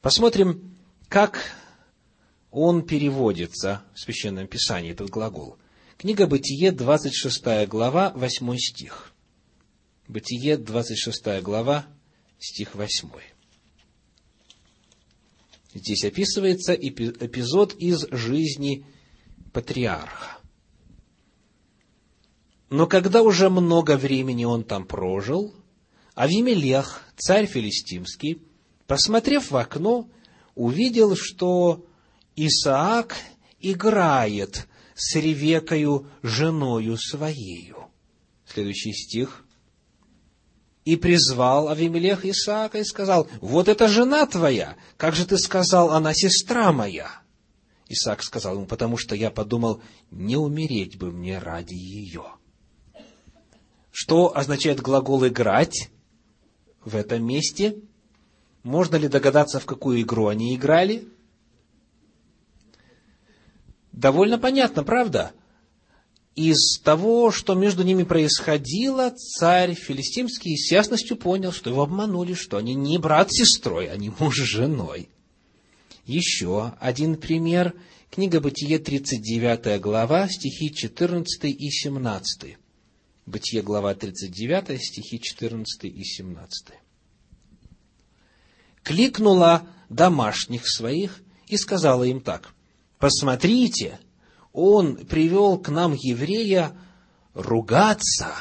Посмотрим, 0.00 0.76
как 1.08 1.38
он 2.50 2.84
переводится 2.84 3.84
в 3.94 4.00
Священном 4.00 4.48
Писании, 4.48 4.92
этот 4.92 5.10
глагол. 5.10 5.59
Книга 6.00 6.26
Бытие, 6.26 6.72
26 6.72 7.68
глава, 7.68 8.10
8 8.16 8.56
стих. 8.56 9.12
Бытие, 10.08 10.56
26 10.56 11.42
глава, 11.42 11.84
стих 12.38 12.74
8. 12.74 13.10
Здесь 15.74 16.04
описывается 16.06 16.72
эпизод 16.72 17.74
из 17.74 18.06
жизни 18.12 18.86
патриарха. 19.52 20.38
Но 22.70 22.86
когда 22.86 23.22
уже 23.22 23.50
много 23.50 23.98
времени 23.98 24.46
он 24.46 24.64
там 24.64 24.86
прожил, 24.86 25.54
Авимелех, 26.14 27.04
царь 27.18 27.44
филистимский, 27.44 28.40
посмотрев 28.86 29.50
в 29.50 29.56
окно, 29.58 30.08
увидел, 30.54 31.14
что 31.14 31.84
Исаак 32.36 33.16
играет 33.58 34.66
с 35.00 35.16
Ревекою, 35.16 36.06
женою 36.22 36.98
своею. 36.98 37.88
Следующий 38.46 38.92
стих. 38.92 39.46
И 40.84 40.96
призвал 40.96 41.70
Авимелех 41.70 42.26
Исаака 42.26 42.78
и 42.78 42.84
сказал, 42.84 43.26
вот 43.40 43.68
это 43.68 43.88
жена 43.88 44.26
твоя, 44.26 44.76
как 44.98 45.14
же 45.14 45.26
ты 45.26 45.38
сказал, 45.38 45.90
она 45.90 46.12
сестра 46.12 46.70
моя? 46.72 47.22
Исаак 47.88 48.22
сказал 48.22 48.56
ему, 48.56 48.66
потому 48.66 48.98
что 48.98 49.14
я 49.14 49.30
подумал, 49.30 49.82
не 50.10 50.36
умереть 50.36 50.98
бы 50.98 51.10
мне 51.10 51.38
ради 51.38 51.74
ее. 51.74 52.34
Что 53.90 54.36
означает 54.36 54.80
глагол 54.80 55.26
«играть» 55.26 55.90
в 56.84 56.94
этом 56.94 57.24
месте? 57.24 57.76
Можно 58.62 58.96
ли 58.96 59.08
догадаться, 59.08 59.60
в 59.60 59.66
какую 59.66 60.02
игру 60.02 60.26
они 60.26 60.54
играли? 60.54 61.08
Довольно 64.00 64.38
понятно, 64.38 64.82
правда? 64.82 65.32
Из 66.34 66.80
того, 66.82 67.30
что 67.30 67.52
между 67.52 67.82
ними 67.82 68.04
происходило, 68.04 69.10
царь 69.10 69.74
филистимский 69.74 70.56
с 70.56 70.72
ясностью 70.72 71.18
понял, 71.18 71.52
что 71.52 71.68
его 71.68 71.82
обманули, 71.82 72.32
что 72.32 72.56
они 72.56 72.74
не 72.74 72.96
брат 72.96 73.30
с 73.30 73.36
сестрой, 73.36 73.90
они 73.90 74.10
муж 74.18 74.38
с 74.38 74.44
женой. 74.44 75.10
Еще 76.06 76.72
один 76.80 77.16
пример. 77.16 77.74
Книга 78.10 78.40
Бытие, 78.40 78.78
39 78.78 79.78
глава, 79.82 80.28
стихи 80.30 80.74
14 80.74 81.44
и 81.44 81.70
17. 81.70 82.56
Бытие, 83.26 83.60
глава 83.60 83.94
39, 83.94 84.82
стихи 84.82 85.20
14 85.20 85.84
и 85.84 86.04
17. 86.04 86.68
Кликнула 88.82 89.68
домашних 89.90 90.66
своих 90.66 91.20
и 91.48 91.58
сказала 91.58 92.04
им 92.04 92.22
так, 92.22 92.54
«Посмотрите, 93.00 93.98
он 94.52 94.94
привел 94.94 95.58
к 95.58 95.70
нам 95.70 95.94
еврея 95.94 96.76
ругаться 97.32 98.34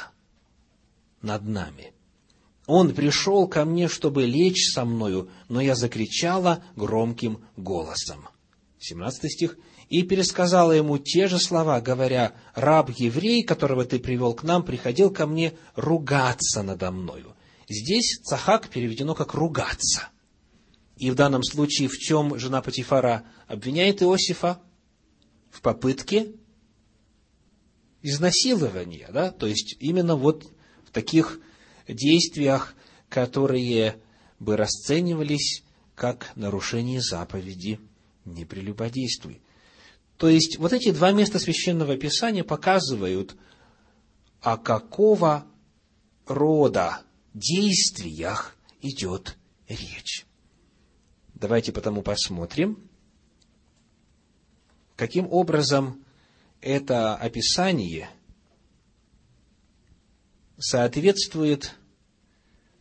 над 1.22 1.46
нами. 1.46 1.94
Он 2.68 2.94
пришел 2.94 3.48
ко 3.48 3.64
мне, 3.64 3.88
чтобы 3.88 4.26
лечь 4.26 4.72
со 4.72 4.84
мною, 4.84 5.30
но 5.48 5.62
я 5.62 5.76
закричала 5.76 6.62
громким 6.76 7.44
голосом». 7.56 8.28
17 8.80 9.32
стих 9.32 9.58
и 9.88 10.04
пересказала 10.04 10.74
ему 10.74 10.98
те 10.98 11.28
же 11.28 11.40
слова, 11.40 11.80
говоря, 11.80 12.34
«Раб-еврей, 12.54 13.44
которого 13.44 13.86
ты 13.86 13.98
привел 13.98 14.34
к 14.34 14.44
нам, 14.44 14.64
приходил 14.64 15.10
ко 15.10 15.26
мне 15.26 15.54
ругаться 15.76 16.64
надо 16.64 16.92
мною». 16.92 17.34
Здесь 17.70 18.20
цахак 18.24 18.68
переведено 18.68 19.16
как 19.16 19.34
«ругаться». 19.34 20.10
И 21.00 21.10
в 21.12 21.16
данном 21.16 21.44
случае 21.44 21.88
в 21.88 21.98
чем 21.98 22.38
жена 22.38 22.62
Патифара 22.62 23.24
обвиняет 23.48 24.04
Иосифа? 24.04 24.62
В 25.50 25.62
попытке 25.62 26.34
изнасилования, 28.02 29.10
да? 29.12 29.32
То 29.32 29.48
есть, 29.48 29.78
именно 29.80 30.18
вот 30.18 30.52
в 30.86 30.92
таких 30.92 31.40
действиях, 31.88 32.76
которые 33.08 34.02
бы 34.40 34.58
расценивались 34.58 35.64
как 35.96 36.34
нарушение 36.36 37.02
заповеди 37.02 37.80
«не 38.26 38.44
прелюбодействуй». 38.44 39.42
То 40.18 40.28
есть, 40.28 40.58
вот 40.58 40.74
эти 40.74 40.92
два 40.92 41.14
места 41.14 41.40
Священного 41.40 41.96
Писания 41.96 42.44
показывают, 42.44 43.38
о 44.42 44.58
какого 44.58 45.48
рода 46.28 47.04
действиях 47.34 48.58
идет 48.82 49.38
речь. 49.70 50.26
Давайте 51.40 51.72
потому 51.72 52.02
посмотрим, 52.02 52.90
каким 54.98 55.26
образом 55.32 56.04
это 56.60 57.16
описание 57.16 58.10
соответствует 60.58 61.76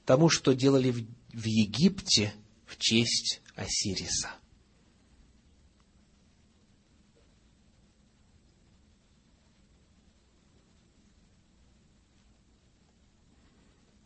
тому, 0.04 0.28
что 0.28 0.56
делали 0.56 0.90
в 0.90 1.44
Египте 1.44 2.34
в 2.66 2.76
честь 2.78 3.40
Осириса. 3.54 4.30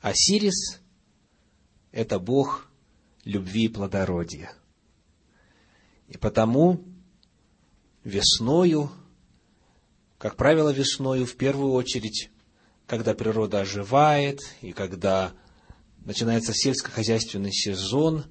Осирис– 0.02 0.82
это 1.92 2.18
бог 2.18 2.71
любви 3.24 3.64
и 3.64 3.68
плодородия. 3.68 4.52
И 6.08 6.18
потому 6.18 6.84
весною, 8.04 8.90
как 10.18 10.36
правило, 10.36 10.70
весною 10.70 11.26
в 11.26 11.36
первую 11.36 11.72
очередь, 11.72 12.30
когда 12.86 13.14
природа 13.14 13.60
оживает 13.60 14.40
и 14.60 14.72
когда 14.72 15.32
начинается 16.04 16.52
сельскохозяйственный 16.52 17.52
сезон, 17.52 18.24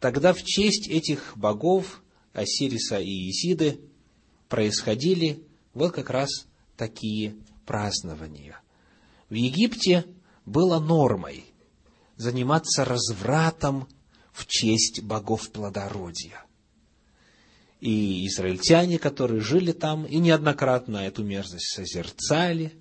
тогда 0.00 0.32
в 0.32 0.42
честь 0.42 0.88
этих 0.88 1.36
богов 1.36 2.02
Осириса 2.32 2.98
и 2.98 3.30
Исиды 3.30 3.80
происходили 4.48 5.44
вот 5.74 5.92
как 5.92 6.10
раз 6.10 6.30
такие 6.76 7.36
празднования. 7.64 8.60
В 9.28 9.34
Египте 9.34 10.04
было 10.44 10.78
нормой 10.78 11.44
заниматься 12.16 12.84
развратом 12.84 13.88
в 14.36 14.46
честь 14.46 15.02
богов 15.02 15.50
плодородия. 15.50 16.44
И 17.80 18.26
израильтяне, 18.26 18.98
которые 18.98 19.40
жили 19.40 19.72
там 19.72 20.04
и 20.04 20.18
неоднократно 20.18 20.98
эту 20.98 21.24
мерзость 21.24 21.74
созерцали, 21.74 22.72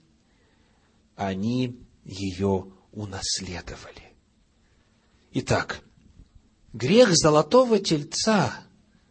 они 1.15 1.79
ее 2.03 2.71
унаследовали. 2.91 4.13
Итак, 5.31 5.81
грех 6.73 7.15
золотого 7.15 7.79
тельца 7.79 8.61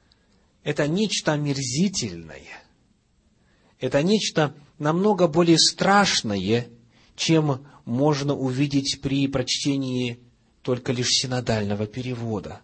–это 0.65 0.87
нечто 0.87 1.33
омерзительное, 1.33 2.63
это 3.79 4.03
нечто 4.03 4.55
намного 4.79 5.29
более 5.29 5.59
страшное, 5.59 6.69
чем 7.17 7.67
можно 7.87 8.35
увидеть 8.35 9.01
при 9.03 9.29
прочтении 9.29 10.24
только 10.65 10.93
лишь 10.93 11.11
синодального 11.11 11.87
перевода, 11.87 12.63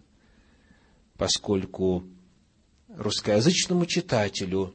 поскольку 1.17 2.03
русскоязычному 2.89 3.85
читателю 3.85 4.73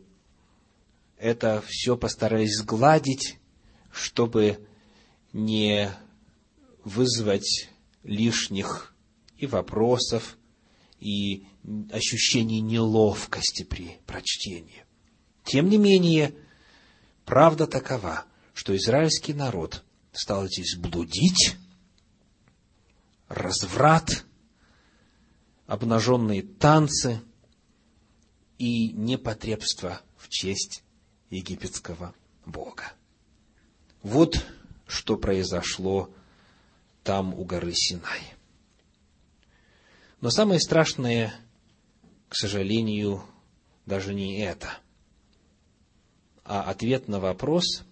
это 1.19 1.63
все 1.67 1.97
постарались 1.97 2.57
сгладить, 2.57 3.39
чтобы 3.91 4.65
не 5.33 5.91
вызвать 6.85 7.69
лишних 8.05 8.95
и 9.39 9.47
вопросов, 9.47 10.39
и 11.01 11.47
ощущений 11.91 12.61
неловкости 12.61 13.65
при 13.65 13.99
прочтении. 14.07 14.85
Тем 15.45 15.69
не 15.69 15.79
менее, 15.79 16.33
правда 17.25 17.67
такова, 17.67 18.25
что 18.55 18.75
израильский 18.77 19.35
народ 19.35 19.83
стал 20.13 20.47
здесь 20.47 20.77
блудить, 20.77 21.57
разврат, 23.29 24.25
обнаженные 25.67 26.43
танцы, 26.43 27.21
и 28.59 28.93
непотребство 28.93 30.01
в 30.17 30.29
честь 30.29 30.83
египетского 31.31 32.15
бога. 32.45 32.93
Вот 34.03 34.47
что 34.87 35.17
произошло 35.17 36.11
там 37.03 37.35
у 37.35 37.45
горы 37.45 37.73
Синай. 37.75 38.21
Но 40.21 40.31
самое 40.31 40.61
страшное, 40.61 41.35
к 42.29 42.37
сожалению, 42.37 43.23
даже 43.85 44.15
не 44.15 44.41
это, 44.41 44.79
а 46.45 46.63
ответ 46.63 47.09
на 47.09 47.21
вопрос, 47.21 47.85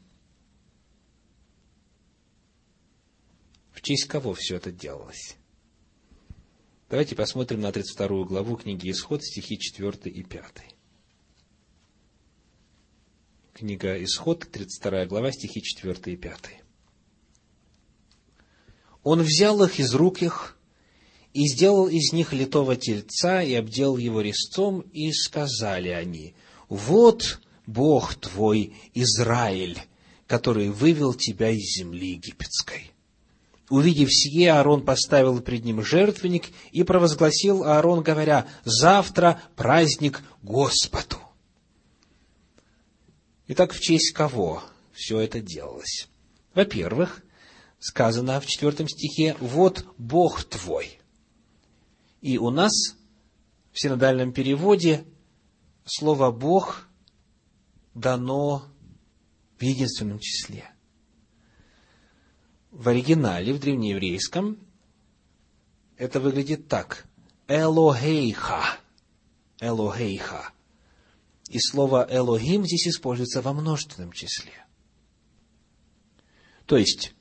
честь 3.85 4.07
кого 4.07 4.33
все 4.35 4.57
это 4.57 4.73
делалось. 4.73 5.37
Давайте 6.89 7.15
посмотрим 7.15 7.61
на 7.61 7.71
32 7.71 8.25
главу 8.25 8.57
книги 8.57 8.91
Исход, 8.91 9.23
стихи 9.23 9.59
4 9.59 10.11
и 10.11 10.23
5. 10.23 10.43
Книга 13.53 14.03
Исход, 14.03 14.49
32 14.51 15.07
глава, 15.07 15.31
стихи 15.33 15.63
4 15.63 16.13
и 16.13 16.17
5. 16.17 16.39
Он 19.03 19.23
взял 19.23 19.63
их 19.63 19.79
из 19.79 19.95
рук 19.95 20.23
их 20.23 20.59
и 21.35 21.47
сделал 21.47 21.89
из 21.89 22.13
них 22.13 22.33
литого 22.33 22.77
тельца 22.77 23.43
и 23.43 23.55
обдел 23.55 23.99
его 23.99 24.23
резцом, 24.23 24.81
и 24.93 25.13
сказали 25.13 25.91
они, 25.91 26.35
«Вот 26.69 27.41
Бог 27.67 28.15
твой, 28.15 28.75
Израиль, 28.95 29.79
который 30.27 30.71
вывел 30.71 31.13
тебя 31.13 31.51
из 31.51 31.77
земли 31.77 32.13
египетской». 32.13 32.94
Увидев 33.71 34.13
сие, 34.13 34.53
Аарон 34.53 34.85
поставил 34.85 35.41
пред 35.41 35.65
ним 35.65 35.83
жертвенник 35.83 36.51
и 36.73 36.83
провозгласил 36.83 37.65
Аарон, 37.65 38.03
говоря, 38.03 38.47
«Завтра 38.65 39.41
праздник 39.57 40.23
Господу». 40.43 41.17
Итак, 43.47 43.73
в 43.73 43.81
честь 43.81 44.13
кого 44.13 44.63
все 44.93 45.19
это 45.21 45.41
делалось? 45.41 46.09
Во-первых, 46.55 47.23
сказано 47.79 48.41
в 48.41 48.47
четвертом 48.47 48.89
стихе, 48.89 49.37
«Вот 49.41 49.87
Бог 49.97 50.45
твой». 50.45 51.01
И 52.21 52.39
у 52.39 52.51
нас 52.51 52.73
в 53.73 53.81
синодальном 53.81 54.33
переводе 54.33 55.05
слово 55.85 56.31
«Бог» 56.31 56.87
дано 57.95 58.65
в 59.59 59.63
единственном 59.63 60.19
числе. 60.19 60.74
В 62.75 62.89
оригинале, 62.89 63.53
в 63.53 63.61
древнееврейском, 63.61 64.59
это 65.97 66.19
выглядит 66.19 66.67
так. 66.67 67.07
Элохейха. 67.47 68.65
Элохейха. 69.61 70.51
И 71.49 71.61
слово 71.61 72.05
Элохим 72.11 72.65
здесь 72.65 72.89
используется 72.89 73.43
во 73.43 73.53
множественном 73.53 74.11
числе. 74.11 74.67
То 76.67 76.77
есть, 76.77 77.15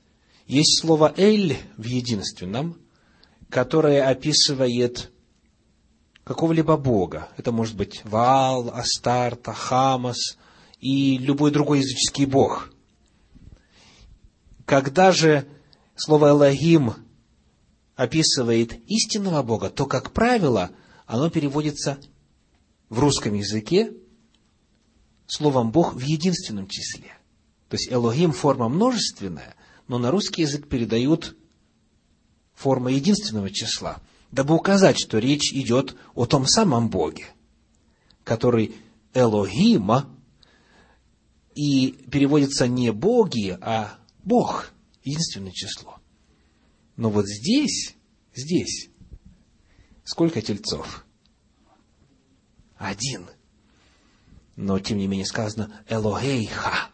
есть 0.46 0.80
слово 0.80 1.14
«эль» 1.16 1.56
в 1.76 1.84
единственном, 1.84 2.80
которое 3.48 4.08
описывает 4.08 5.12
какого-либо 6.24 6.76
бога. 6.76 7.28
Это 7.36 7.52
может 7.52 7.76
быть 7.76 8.04
Ваал, 8.04 8.70
Астарта, 8.70 9.52
Хамас 9.52 10.36
и 10.80 11.16
любой 11.18 11.52
другой 11.52 11.78
языческий 11.78 12.24
бог. 12.24 12.73
Когда 14.74 15.12
же 15.12 15.46
слово 15.94 16.30
«элогим» 16.30 16.94
описывает 17.94 18.72
истинного 18.90 19.44
Бога, 19.44 19.70
то, 19.70 19.86
как 19.86 20.10
правило, 20.10 20.72
оно 21.06 21.30
переводится 21.30 22.00
в 22.88 22.98
русском 22.98 23.34
языке 23.34 23.92
словом 25.28 25.70
«Бог» 25.70 25.94
в 25.94 26.00
единственном 26.00 26.66
числе. 26.66 27.12
То 27.68 27.76
есть 27.76 27.92
«элогим»– 27.92 28.32
форма 28.32 28.68
множественная, 28.68 29.54
но 29.86 29.98
на 29.98 30.10
русский 30.10 30.42
язык 30.42 30.66
передают 30.68 31.36
форма 32.56 32.90
единственного 32.90 33.50
числа, 33.50 34.02
дабы 34.32 34.56
указать, 34.56 34.98
что 34.98 35.18
речь 35.18 35.52
идет 35.52 35.94
о 36.16 36.26
том 36.26 36.48
самом 36.48 36.90
Боге, 36.90 37.26
который 38.24 38.74
Элогима, 39.14 40.10
и 41.54 41.92
переводится 42.10 42.66
не 42.66 42.90
боги, 42.90 43.56
а 43.60 44.00
Бог, 44.24 44.72
единственное 45.02 45.52
число. 45.52 45.98
Но 46.96 47.10
вот 47.10 47.26
здесь, 47.26 47.94
здесь, 48.34 48.90
сколько 50.04 50.40
тельцов? 50.40 51.04
Один. 52.76 53.28
Но, 54.56 54.78
тем 54.78 54.98
не 54.98 55.06
менее, 55.06 55.26
сказано 55.26 55.84
Элогейха. 55.88 56.90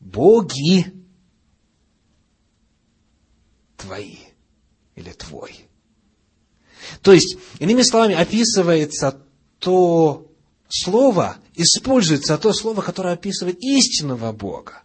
Боги 0.00 0.92
твои 3.76 4.16
или 4.94 5.12
твой. 5.12 5.68
То 7.02 7.12
есть, 7.12 7.36
иными 7.58 7.82
словами, 7.82 8.14
описывается 8.14 9.24
то 9.58 10.30
слово, 10.68 11.36
используется 11.54 12.38
то 12.38 12.52
слово, 12.52 12.82
которое 12.82 13.14
описывает 13.14 13.58
истинного 13.62 14.32
Бога, 14.32 14.82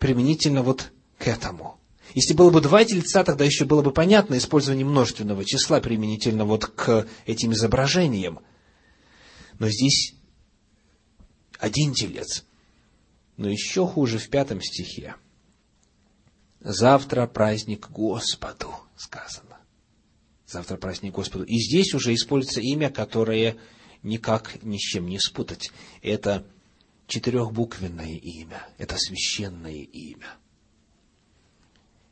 применительно 0.00 0.62
вот 0.64 0.90
к 1.18 1.28
этому. 1.28 1.78
Если 2.14 2.34
было 2.34 2.50
бы 2.50 2.60
два 2.60 2.84
тельца, 2.84 3.22
тогда 3.22 3.44
еще 3.44 3.64
было 3.64 3.82
бы 3.82 3.92
понятно 3.92 4.36
использование 4.36 4.84
множественного 4.84 5.44
числа 5.44 5.80
применительно 5.80 6.44
вот 6.44 6.66
к 6.66 7.06
этим 7.26 7.52
изображениям. 7.52 8.40
Но 9.60 9.68
здесь 9.68 10.14
один 11.58 11.94
телец. 11.94 12.44
Но 13.36 13.48
еще 13.48 13.86
хуже 13.86 14.18
в 14.18 14.28
пятом 14.28 14.60
стихе. 14.60 15.14
Завтра 16.60 17.26
праздник 17.26 17.88
Господу, 17.90 18.74
сказано. 18.96 19.58
Завтра 20.46 20.76
праздник 20.78 21.14
Господу. 21.14 21.44
И 21.44 21.58
здесь 21.58 21.94
уже 21.94 22.12
используется 22.12 22.60
имя, 22.60 22.90
которое 22.90 23.56
никак 24.02 24.62
ни 24.62 24.78
с 24.78 24.80
чем 24.80 25.06
не 25.06 25.20
спутать. 25.20 25.70
Это 26.02 26.44
четырехбуквенное 27.10 28.14
имя, 28.16 28.66
это 28.78 28.96
священное 28.96 29.82
имя. 29.82 30.28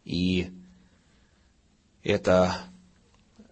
И 0.04 0.50
это 2.02 2.58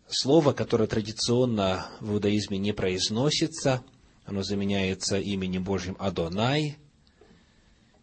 слово, 0.09 0.53
которое 0.53 0.89
традиционно 0.89 1.87
в 2.01 2.13
иудаизме 2.13 2.59
не 2.59 2.73
произносится, 2.73 3.83
оно 4.25 4.43
заменяется 4.43 5.19
именем 5.19 5.63
Божьим 5.63 5.97
Адонай, 6.01 6.79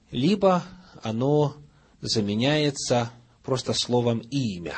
либо 0.09 0.63
оно 1.01 1.57
заменяется 1.99 3.11
просто 3.43 3.73
словом 3.73 4.19
имя. 4.19 4.75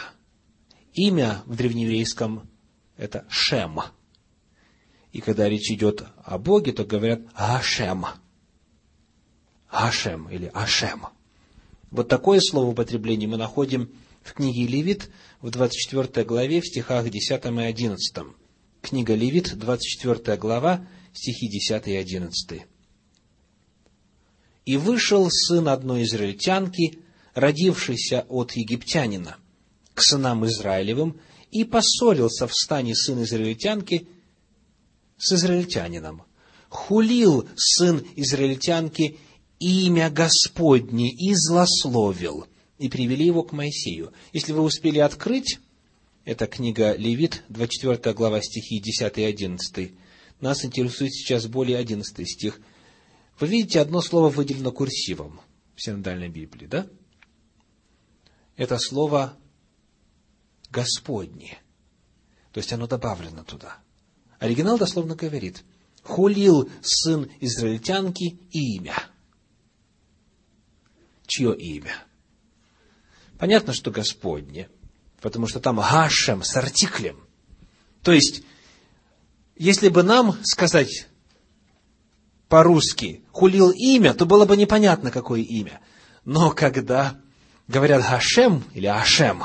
Имя 0.93 1.43
в 1.45 1.55
древнееврейском– 1.55 2.49
это 2.97 3.25
Шем. 3.29 3.79
И 5.11 5.21
когда 5.21 5.47
речь 5.47 5.69
идет 5.69 6.05
о 6.23 6.39
Боге, 6.39 6.71
то 6.71 6.83
говорят 6.83 7.21
Ашем. 7.35 8.05
Ашем 9.75 10.29
или 10.29 10.49
Ашем. 10.53 11.07
Вот 11.91 12.07
такое 12.07 12.39
слово 12.39 12.69
употребление 12.69 13.27
мы 13.27 13.37
находим 13.37 13.91
в 14.23 14.33
книге 14.33 14.67
Левит 14.67 15.09
в 15.41 15.49
24 15.49 16.25
главе, 16.25 16.61
в 16.61 16.67
стихах 16.67 17.09
10 17.09 17.45
и 17.45 17.59
11. 17.59 18.15
Книга 18.81 19.15
Левит, 19.15 19.57
24 19.57 20.37
глава, 20.37 20.87
стихи 21.13 21.49
10 21.49 21.87
и 21.87 21.95
11. 21.95 22.61
«И 24.65 24.77
вышел 24.77 25.29
сын 25.29 25.67
одной 25.67 26.03
израильтянки, 26.03 26.99
родившийся 27.33 28.25
от 28.29 28.53
египтянина, 28.53 29.37
к 29.93 30.01
сынам 30.01 30.45
Израилевым, 30.45 31.19
и 31.51 31.65
поссорился 31.65 32.47
в 32.47 32.53
стане 32.53 32.95
сын 32.95 33.23
израильтянки 33.23 34.07
с 35.17 35.33
израильтянином. 35.33 36.23
Хулил 36.69 37.47
сын 37.55 38.05
израильтянки 38.15 39.19
имя 39.65 40.09
Господне 40.09 41.09
и 41.11 41.33
злословил, 41.33 42.45
и 42.77 42.89
привели 42.89 43.25
его 43.25 43.43
к 43.43 43.51
Моисею. 43.51 44.13
Если 44.31 44.53
вы 44.53 44.61
успели 44.61 44.99
открыть, 44.99 45.59
это 46.23 46.45
книга 46.47 46.95
Левит, 46.95 47.43
24 47.49 48.13
глава, 48.13 48.41
стихи 48.41 48.79
10 48.79 49.17
и 49.17 49.23
11. 49.23 49.91
Нас 50.41 50.65
интересует 50.65 51.13
сейчас 51.13 51.47
более 51.47 51.77
11 51.77 52.29
стих. 52.29 52.59
Вы 53.39 53.47
видите, 53.47 53.79
одно 53.79 54.01
слово 54.01 54.29
выделено 54.29 54.71
курсивом 54.71 55.41
в 55.75 55.83
синодальной 55.83 56.29
Библии, 56.29 56.67
да? 56.67 56.87
это 58.57 58.77
слово 58.77 59.37
Господне. 60.69 61.59
То 62.51 62.59
есть 62.59 62.71
оно 62.71 62.87
добавлено 62.87 63.43
туда. 63.43 63.79
Оригинал 64.39 64.77
дословно 64.77 65.15
говорит, 65.15 65.63
хулил 66.03 66.69
сын 66.81 67.29
израильтянки 67.39 68.37
имя. 68.51 68.95
Чье 71.35 71.53
имя? 71.53 71.93
Понятно, 73.37 73.73
что 73.73 73.91
Господне, 73.91 74.69
потому 75.19 75.47
что 75.47 75.59
там 75.59 75.81
Гашем 75.81 76.43
с 76.43 76.55
артиклем. 76.55 77.27
То 78.03 78.13
есть, 78.13 78.43
если 79.57 79.89
бы 79.89 80.01
нам 80.01 80.37
сказать 80.45 81.09
по-русски 82.47 83.21
хулил 83.33 83.71
имя, 83.71 84.13
то 84.13 84.25
было 84.25 84.45
бы 84.45 84.55
непонятно, 84.55 85.11
какое 85.11 85.41
имя. 85.41 85.81
Но 86.23 86.51
когда 86.51 87.19
говорят 87.67 88.01
Хашем 88.01 88.63
или 88.73 88.87
Ашем, 88.87 89.43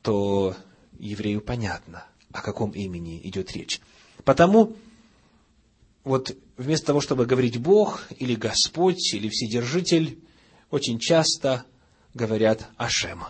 то 0.00 0.56
еврею 0.98 1.42
понятно, 1.42 2.06
о 2.32 2.40
каком 2.40 2.70
имени 2.70 3.20
идет 3.24 3.52
речь. 3.52 3.82
Потому 4.24 4.74
вот 6.04 6.34
вместо 6.56 6.86
того, 6.86 7.02
чтобы 7.02 7.26
говорить 7.26 7.58
Бог 7.58 8.06
или 8.16 8.34
Господь 8.34 9.12
или 9.12 9.28
Вседержитель, 9.28 10.24
очень 10.70 10.98
часто 10.98 11.66
говорят 12.14 12.68
Ашем. 12.76 13.24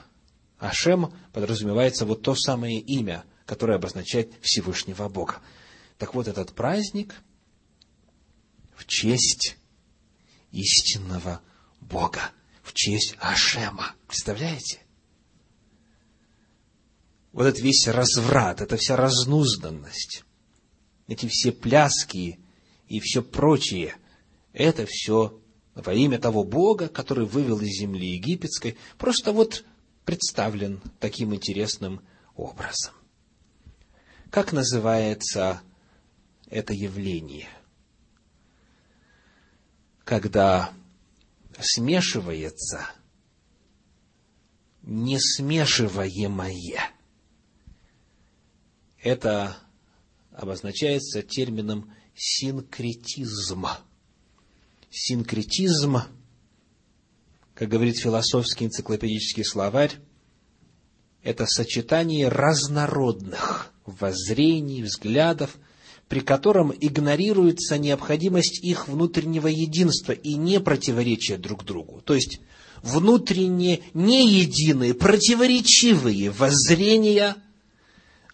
Ашем 0.58 1.14
подразумевается 1.32 2.04
вот 2.04 2.22
то 2.22 2.34
самое 2.34 2.78
имя, 2.78 3.24
которое 3.46 3.76
обозначает 3.76 4.32
Всевышнего 4.42 5.08
Бога. 5.08 5.40
Так 5.98 6.14
вот, 6.14 6.28
этот 6.28 6.52
праздник 6.52 7.14
в 8.74 8.86
честь 8.86 9.56
истинного 10.52 11.40
Бога, 11.80 12.30
в 12.62 12.72
честь 12.74 13.16
Ашема. 13.18 13.94
Представляете? 14.06 14.80
Вот 17.32 17.46
этот 17.46 17.60
весь 17.60 17.86
разврат, 17.86 18.60
эта 18.60 18.76
вся 18.76 18.96
разнузданность, 18.96 20.24
эти 21.06 21.26
все 21.26 21.52
пляски 21.52 22.40
и 22.88 23.00
все 23.00 23.22
прочее, 23.22 23.96
это 24.52 24.84
все 24.86 25.39
во 25.74 25.94
имя 25.94 26.18
того 26.18 26.44
Бога, 26.44 26.88
который 26.88 27.26
вывел 27.26 27.60
из 27.60 27.80
земли 27.80 28.14
египетской, 28.14 28.76
просто 28.98 29.32
вот 29.32 29.64
представлен 30.04 30.80
таким 30.98 31.34
интересным 31.34 32.00
образом. 32.34 32.94
Как 34.30 34.52
называется 34.52 35.62
это 36.48 36.72
явление? 36.72 37.48
Когда 40.04 40.72
смешивается 41.58 42.88
несмешиваемое. 44.82 46.90
Это 48.98 49.56
обозначается 50.32 51.22
термином 51.22 51.92
синкретизм. 52.14 53.66
Синкретизм, 54.90 55.98
как 57.54 57.68
говорит 57.68 57.96
философский 57.96 58.64
энциклопедический 58.64 59.44
словарь, 59.44 59.92
это 61.22 61.46
сочетание 61.46 62.28
разнородных 62.28 63.72
воззрений, 63.86 64.82
взглядов, 64.82 65.58
при 66.08 66.18
котором 66.18 66.72
игнорируется 66.72 67.78
необходимость 67.78 68.64
их 68.64 68.88
внутреннего 68.88 69.46
единства 69.46 70.10
и 70.10 70.34
не 70.34 70.58
противоречия 70.58 71.36
друг 71.36 71.64
другу. 71.64 72.00
То 72.00 72.14
есть, 72.14 72.40
внутренне 72.82 73.82
неединые, 73.94 74.94
противоречивые 74.94 76.30
воззрения, 76.30 77.36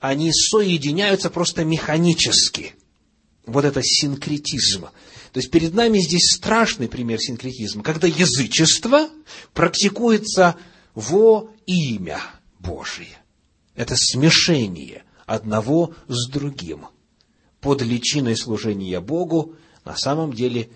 они 0.00 0.32
соединяются 0.32 1.28
просто 1.28 1.66
механически. 1.66 2.76
Вот 3.46 3.64
это 3.64 3.80
синкретизм. 3.82 4.82
То 5.32 5.40
есть 5.40 5.50
перед 5.50 5.72
нами 5.72 5.98
здесь 6.00 6.34
страшный 6.34 6.88
пример 6.88 7.20
синкретизма, 7.20 7.84
когда 7.84 8.08
язычество 8.08 9.08
практикуется 9.54 10.56
во 10.94 11.50
имя 11.64 12.20
Божие. 12.58 13.16
Это 13.76 13.94
смешение 13.96 15.04
одного 15.26 15.94
с 16.08 16.28
другим. 16.28 16.86
Под 17.60 17.82
личиной 17.82 18.36
служения 18.36 19.00
Богу 19.00 19.54
на 19.84 19.96
самом 19.96 20.32
деле 20.32 20.70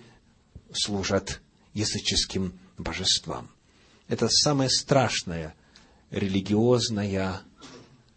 служат 0.73 1.41
языческим 1.73 2.57
божествам. 2.77 3.49
Это 4.07 4.29
самая 4.29 4.69
страшная 4.69 5.55
религиозная 6.09 7.41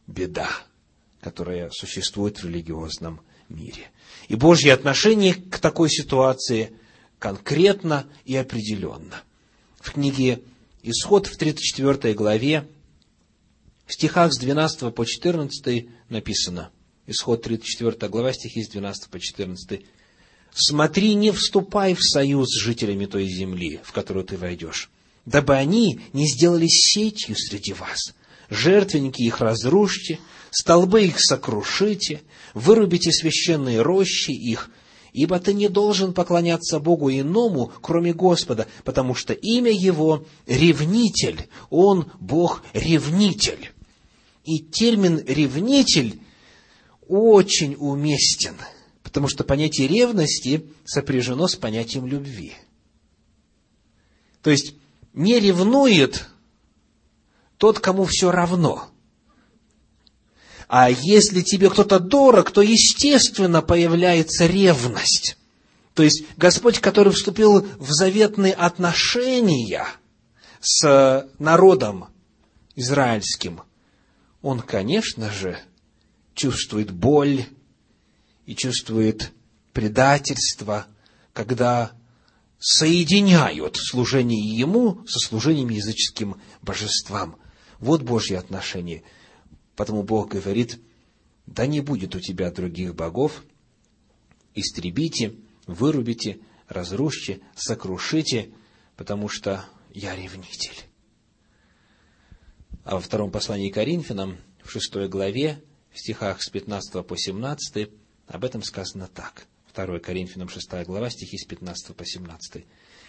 беда, 0.07 0.49
которая 1.21 1.71
существует 1.71 2.39
в 2.39 2.47
религиозном 2.47 3.21
мире. 3.49 3.91
И 4.29 4.35
Божье 4.35 4.73
отношение 4.73 5.35
к 5.35 5.59
такой 5.59 5.91
ситуации 5.91 6.73
конкретно 7.19 8.07
и 8.25 8.37
определенно. 8.37 9.23
В 9.81 9.93
книге 9.93 10.41
Исход 10.83 11.27
в 11.27 11.37
34 11.37 12.15
главе, 12.15 12.69
в 13.87 13.93
стихах 13.93 14.33
с 14.33 14.39
12 14.39 14.95
по 14.95 15.05
14 15.05 15.89
написано, 16.09 16.71
Исход 17.07 17.43
34 17.43 18.09
глава, 18.11 18.33
стихи 18.33 18.63
с 18.63 18.69
12 18.69 19.09
по 19.09 19.21
14. 19.21 19.85
«Смотри, 20.55 21.15
не 21.15 21.33
вступай 21.33 21.95
в 21.95 22.03
союз 22.03 22.49
с 22.49 22.63
жителями 22.63 23.07
той 23.07 23.27
земли, 23.27 23.81
в 23.83 23.93
которую 23.93 24.25
ты 24.25 24.37
войдешь, 24.37 24.91
дабы 25.27 25.55
они 25.55 26.01
не 26.13 26.29
сделались 26.29 26.93
сетью 26.93 27.37
среди 27.37 27.73
вас. 27.73 28.15
Жертвенники 28.49 29.23
их 29.23 29.41
разрушьте, 29.41 30.21
столбы 30.55 31.05
их 31.05 31.21
сокрушите, 31.21 32.23
вырубите 32.55 33.11
священные 33.11 33.83
рощи 33.83 34.31
их, 34.31 34.71
ибо 35.13 35.41
ты 35.41 35.53
не 35.53 35.69
должен 35.69 36.15
поклоняться 36.15 36.79
Богу 36.79 37.11
иному, 37.11 37.73
кроме 37.83 38.15
Господа, 38.15 38.69
потому 38.85 39.15
что 39.17 39.33
имя 39.33 39.73
Его– 39.73 40.25
ревнитель, 40.47 41.49
Он– 41.71 42.11
Бог-ревнитель. 42.21 43.73
И 44.45 44.61
термин 44.61 45.25
«ревнитель» 45.27 46.21
очень 47.09 47.75
уместен, 47.77 48.55
потому 49.03 49.27
что 49.27 49.43
понятие 49.43 49.89
ревности 49.89 50.67
сопряжено 50.85 51.49
с 51.49 51.57
понятием 51.57 52.07
любви. 52.07 52.53
То 54.41 54.51
есть, 54.51 54.75
не 55.15 55.41
ревнует 55.41 56.29
тот, 57.59 57.81
кому 57.81 58.05
все 58.05 58.31
равно. 58.31 58.94
А 60.69 60.91
если 60.91 61.43
тебе 61.43 61.71
кто-то 61.71 61.99
дорог, 61.99 62.51
то, 62.51 62.63
естественно, 62.63 63.63
появляется 63.63 64.47
ревность. 64.47 65.37
То 65.95 66.03
есть, 66.03 66.25
Господь, 66.37 66.81
который 66.81 67.13
вступил 67.13 67.61
в 67.79 67.91
заветные 67.91 68.53
отношения 68.53 69.87
с 70.61 71.29
народом 71.39 72.07
израильским, 72.75 73.63
Он, 74.43 74.61
конечно 74.61 75.31
же, 75.31 75.59
чувствует 76.35 76.91
боль 76.91 77.47
и 78.47 78.57
чувствует 78.57 79.33
предательство, 79.73 80.87
когда 81.33 81.93
соединяют 82.59 83.77
служение 83.77 84.57
Ему 84.57 85.07
со 85.07 85.19
служением 85.21 85.69
языческим 85.69 86.41
божествам. 86.63 87.37
Вот 87.79 88.03
Божье 88.03 88.39
отношение. 88.39 89.03
Потому 89.77 90.03
Бог 90.03 90.31
говорит, 90.31 90.81
да 91.47 91.67
не 91.67 91.81
будет 91.81 92.15
у 92.15 92.21
тебя 92.21 92.51
других 92.51 92.95
богов, 92.95 93.45
истребите, 94.55 95.35
вырубите, 95.67 96.41
разрушьте, 96.69 97.41
сокрушите, 97.55 98.51
потому 98.97 99.29
что 99.29 99.65
я 99.93 100.15
ревнитель. 100.15 100.85
А 102.85 102.97
во 102.97 103.01
втором 103.01 103.31
послании 103.31 103.71
Коринфянам, 103.71 104.39
в 104.63 104.71
шестой 104.71 105.09
главе, 105.09 105.63
в 105.91 105.99
стихах 105.99 106.43
с 106.43 106.51
15 106.51 107.07
по 107.07 107.17
17, 107.17 107.91
об 108.27 108.45
этом 108.45 108.63
сказано 108.63 109.07
так. 109.07 109.47
2 109.75 109.99
Коринфянам 109.99 110.49
6 110.49 110.87
глава, 110.87 111.11
стихи 111.11 111.37
с 111.37 111.45
15 111.45 111.97
по 111.97 112.05
17. 112.05 112.65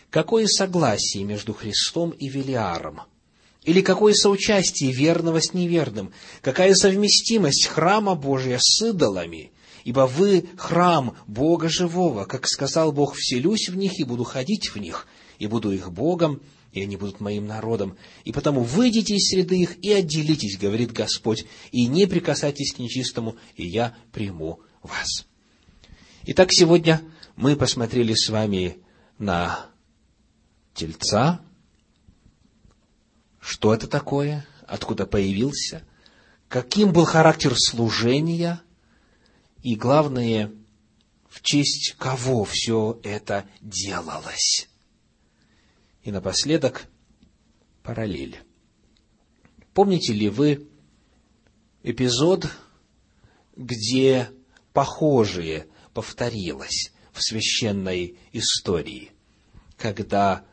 «Какое 0.10 0.48
согласие 0.48 1.24
между 1.24 1.54
Христом 1.54 2.10
и 2.12 2.28
Велиаром? 2.28 3.02
Или 3.66 3.82
какое 3.82 4.14
соучастие 4.14 4.92
верного 4.92 5.42
с 5.42 5.54
неверным? 5.54 6.14
Какая 6.42 6.76
совместимость 6.76 7.66
храма 7.66 8.16
Божия 8.16 8.60
с 8.62 8.82
идолами? 8.82 9.52
Ибо 9.84 10.02
вы 10.02 10.46
храм 10.56 11.18
Бога 11.28 11.68
живого, 11.68 12.26
как 12.26 12.48
сказал 12.48 12.92
Бог, 12.92 13.16
вселюсь 13.16 13.70
в 13.70 13.76
них 13.76 14.00
и 14.00 14.04
буду 14.04 14.24
ходить 14.24 14.70
в 14.70 14.78
них, 14.78 15.08
и 15.40 15.48
буду 15.48 15.72
их 15.72 15.92
Богом, 15.92 16.42
и 16.74 16.82
они 16.82 16.96
будут 16.96 17.20
моим 17.20 17.48
народом. 17.48 17.98
И 18.24 18.32
потому 18.32 18.62
выйдите 18.62 19.16
из 19.16 19.30
среды 19.30 19.60
их 19.60 19.78
и 19.84 19.92
отделитесь, 19.92 20.58
говорит 20.58 20.92
Господь, 20.92 21.46
и 21.72 21.88
не 21.88 22.06
прикасайтесь 22.06 22.74
к 22.74 22.80
нечистому, 22.80 23.36
и 23.56 23.66
я 23.66 23.96
приму 24.12 24.60
вас. 24.84 25.26
Итак, 26.28 26.52
сегодня 26.52 27.02
мы 27.36 27.56
посмотрели 27.56 28.14
с 28.14 28.30
вами 28.30 28.78
на 29.18 29.68
тельца, 30.74 31.45
что 33.46 33.76
это 33.76 33.86
такое, 33.86 34.44
откуда 34.66 35.06
появился, 35.06 35.84
каким 36.48 36.92
был 36.92 37.06
характер 37.06 37.56
служения, 37.56 38.60
и 39.62 39.76
главное, 39.76 40.52
в 41.30 41.44
честь 41.44 41.94
кого 42.00 42.44
все 42.44 43.00
это 43.04 43.46
делалось. 43.62 44.68
И 46.02 46.12
напоследок 46.12 46.88
параллель. 47.84 48.40
Помните 49.76 50.12
ли 50.12 50.30
вы 50.30 50.68
эпизод, 51.84 52.50
где 53.56 54.32
похожее 54.74 55.68
повторилось 55.94 56.92
в 57.12 57.22
священной 57.22 58.18
истории, 58.32 59.12
когда 59.78 60.44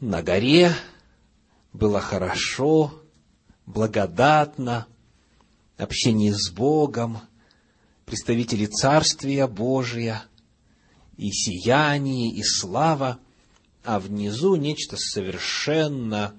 на 0.00 0.20
горе 0.20 0.74
было 1.74 2.00
хорошо, 2.00 3.02
благодатно, 3.66 4.86
общение 5.76 6.32
с 6.32 6.50
Богом, 6.50 7.18
представители 8.06 8.66
Царствия 8.66 9.46
Божия, 9.48 10.24
и 11.16 11.30
сияние, 11.30 12.30
и 12.32 12.42
слава, 12.42 13.18
а 13.84 14.00
внизу 14.00 14.56
нечто 14.56 14.96
совершенно 14.96 16.34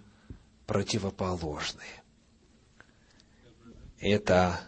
противоположное. 0.66 2.04
Это 4.00 4.62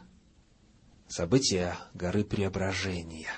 событие 1.08 1.78
горы 1.94 2.24
Преображения. 2.24 3.32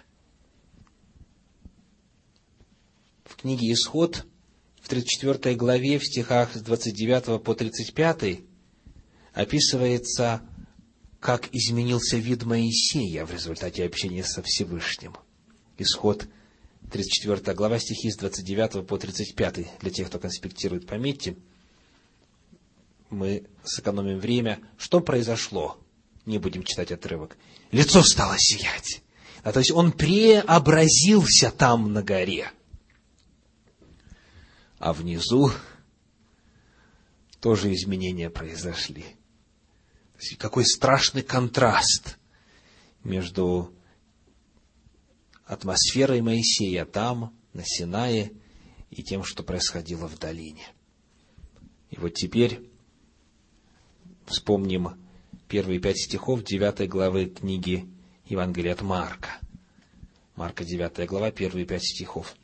В 3.23 3.35
книге 3.35 3.71
«Исход» 3.73 4.25
34 4.89 5.55
главе, 5.55 5.99
в 5.99 6.03
стихах 6.03 6.55
с 6.55 6.61
29 6.61 7.41
по 7.43 7.53
35 7.53 8.39
описывается, 9.33 10.41
как 11.19 11.47
изменился 11.53 12.17
вид 12.17 12.43
Моисея 12.43 13.25
в 13.25 13.31
результате 13.31 13.85
общения 13.85 14.23
со 14.23 14.41
Всевышним. 14.41 15.15
Исход 15.77 16.27
34 16.91 17.55
глава, 17.55 17.79
стихи 17.79 18.09
с 18.09 18.17
29 18.17 18.85
по 18.87 18.97
35. 18.97 19.79
Для 19.79 19.91
тех, 19.91 20.07
кто 20.07 20.17
конспектирует, 20.17 20.87
пометьте. 20.87 21.37
Мы 23.11 23.43
сэкономим 23.63 24.19
время. 24.19 24.59
Что 24.77 25.01
произошло? 25.01 25.77
Не 26.25 26.39
будем 26.39 26.63
читать 26.63 26.91
отрывок. 26.91 27.37
Лицо 27.71 28.01
стало 28.01 28.35
сиять. 28.37 29.01
А, 29.43 29.51
то 29.51 29.59
есть 29.59 29.71
он 29.71 29.91
преобразился 29.91 31.51
там 31.51 31.93
на 31.93 32.01
горе. 32.01 32.51
А 34.79 34.93
внизу 34.93 35.51
тоже 37.39 37.73
изменения 37.73 38.29
произошли. 38.29 39.05
Какой 40.37 40.65
страшный 40.65 41.21
контраст 41.21 42.17
между 43.03 43.73
атмосферой 45.45 46.21
Моисея 46.21 46.85
там, 46.85 47.35
на 47.53 47.63
Синае, 47.65 48.31
и 48.89 49.03
тем, 49.03 49.23
что 49.23 49.43
происходило 49.43 50.07
в 50.07 50.17
долине. 50.17 50.67
И 51.89 51.97
вот 51.97 52.13
теперь 52.13 52.69
вспомним 54.25 54.97
первые 55.47 55.79
пять 55.79 55.99
стихов 55.99 56.43
девятой 56.43 56.87
главы 56.87 57.25
книги 57.25 57.87
Евангелия 58.25 58.73
от 58.73 58.81
Марка. 58.81 59.29
Марка, 60.35 60.63
девятая 60.63 61.07
глава, 61.07 61.31
первые 61.31 61.65
пять 61.65 61.83
стихов. 61.83 62.35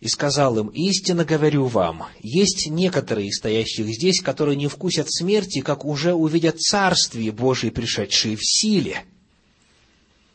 «И 0.00 0.08
сказал 0.08 0.58
им, 0.58 0.68
истинно 0.68 1.24
говорю 1.24 1.66
вам, 1.66 2.04
есть 2.20 2.68
некоторые 2.68 3.28
из 3.28 3.38
стоящих 3.38 3.86
здесь, 3.86 4.20
которые 4.20 4.56
не 4.56 4.68
вкусят 4.68 5.10
смерти, 5.10 5.60
как 5.60 5.84
уже 5.84 6.12
увидят 6.12 6.60
Царствие 6.60 7.32
Божие, 7.32 7.72
пришедшее 7.72 8.36
в 8.36 8.44
силе». 8.44 9.04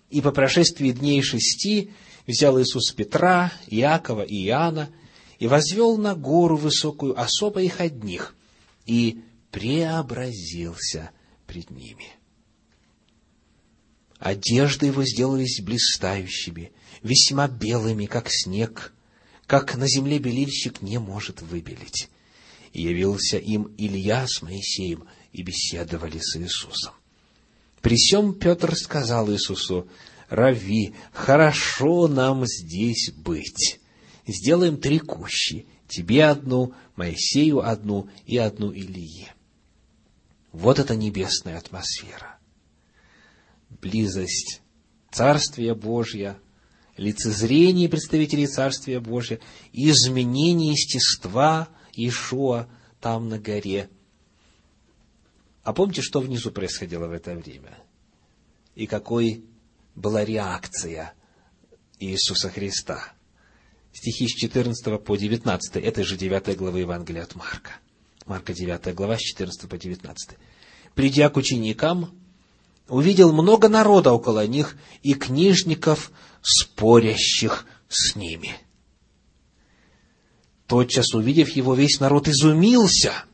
И 0.09 0.19
по 0.21 0.31
прошествии 0.31 0.91
дней 0.91 1.21
шести 1.21 1.91
взял 2.27 2.59
Иисус 2.61 2.91
Петра, 2.91 3.51
Иакова 3.67 4.23
и 4.23 4.45
Иоанна 4.45 4.89
и 5.39 5.47
возвел 5.47 5.97
на 5.97 6.15
гору 6.15 6.57
высокую 6.57 7.19
особо 7.19 7.61
их 7.61 7.81
одних 7.81 8.35
и 8.85 9.21
преобразился 9.51 11.11
пред 11.47 11.71
ними. 11.71 12.07
Одежды 14.19 14.85
его 14.85 15.03
сделались 15.03 15.61
блистающими, 15.61 16.71
весьма 17.01 17.47
белыми, 17.47 18.05
как 18.05 18.27
снег, 18.29 18.93
как 19.51 19.75
на 19.75 19.85
земле 19.85 20.17
белильщик 20.17 20.81
не 20.81 20.97
может 20.97 21.41
выбелить. 21.41 22.07
И 22.71 22.83
явился 22.83 23.37
им 23.37 23.75
Илья 23.77 24.25
с 24.25 24.41
Моисеем, 24.41 25.09
и 25.33 25.43
беседовали 25.43 26.19
с 26.19 26.37
Иисусом. 26.37 26.93
При 27.81 27.97
сем 27.97 28.33
Петр 28.33 28.73
сказал 28.77 29.29
Иисусу, 29.29 29.89
«Рави, 30.29 30.95
хорошо 31.11 32.07
нам 32.07 32.45
здесь 32.45 33.11
быть. 33.11 33.81
Сделаем 34.25 34.77
три 34.77 34.99
кущи, 34.99 35.65
тебе 35.89 36.27
одну, 36.27 36.73
Моисею 36.95 37.59
одну 37.59 38.07
и 38.25 38.37
одну 38.37 38.71
Илье». 38.71 39.33
Вот 40.53 40.79
это 40.79 40.95
небесная 40.95 41.57
атмосфера. 41.57 42.39
Близость 43.81 44.61
Царствия 45.11 45.75
Божья, 45.75 46.39
лицезрение 47.01 47.89
представителей 47.89 48.47
Царствия 48.47 48.99
Божья, 48.99 49.39
изменение 49.73 50.71
естества 50.71 51.69
Ишуа 51.93 52.67
там 52.99 53.29
на 53.29 53.39
горе– 53.39 53.89
а 55.63 55.73
помните, 55.73 56.01
что 56.01 56.19
внизу 56.19 56.51
происходило 56.51 57.07
в 57.07 57.11
это 57.11 57.35
время? 57.35 57.77
И 58.75 58.87
какой 58.87 59.45
была 59.95 60.25
реакция 60.25 61.13
Иисуса 61.99 62.49
Христа? 62.49 63.13
Стихи 63.93 64.27
с 64.27 64.31
14 64.31 65.03
по 65.03 65.15
19, 65.17 65.75
это 65.75 66.03
же 66.03 66.17
9 66.17 66.57
глава 66.57 66.79
Евангелия 66.79 67.23
от 67.23 67.35
Марка. 67.35 67.73
Марка 68.25 68.53
9 68.53 68.95
глава, 68.95 69.17
с 69.17 69.21
14 69.21 69.69
по 69.69 69.77
19. 69.77 70.37
«Придя 70.95 71.29
к 71.29 71.37
ученикам, 71.37 72.17
увидел 72.87 73.31
много 73.33 73.67
народа 73.69 74.13
около 74.13 74.47
них 74.47 74.77
и 75.03 75.13
книжников, 75.13 76.11
спорящих 76.41 77.65
с 77.89 78.15
ними. 78.15 78.55
Тотчас, 80.67 81.13
увидев 81.13 81.49
его, 81.49 81.73
весь 81.75 81.99
народ 81.99 82.27
изумился– 82.27 83.25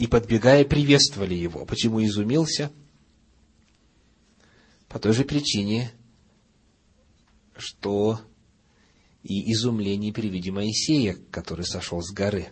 и, 0.00 0.06
подбегая, 0.06 0.64
приветствовали 0.64 1.34
его. 1.34 1.66
Почему 1.66 2.02
изумился? 2.02 2.72
По 4.88 4.98
той 4.98 5.12
же 5.12 5.24
причине, 5.24 5.92
что 7.54 8.18
и 9.22 9.52
изумление 9.52 10.10
при 10.14 10.28
виде 10.28 10.50
Моисея, 10.50 11.18
который 11.30 11.66
сошел 11.66 12.00
с 12.00 12.10
горы. 12.14 12.50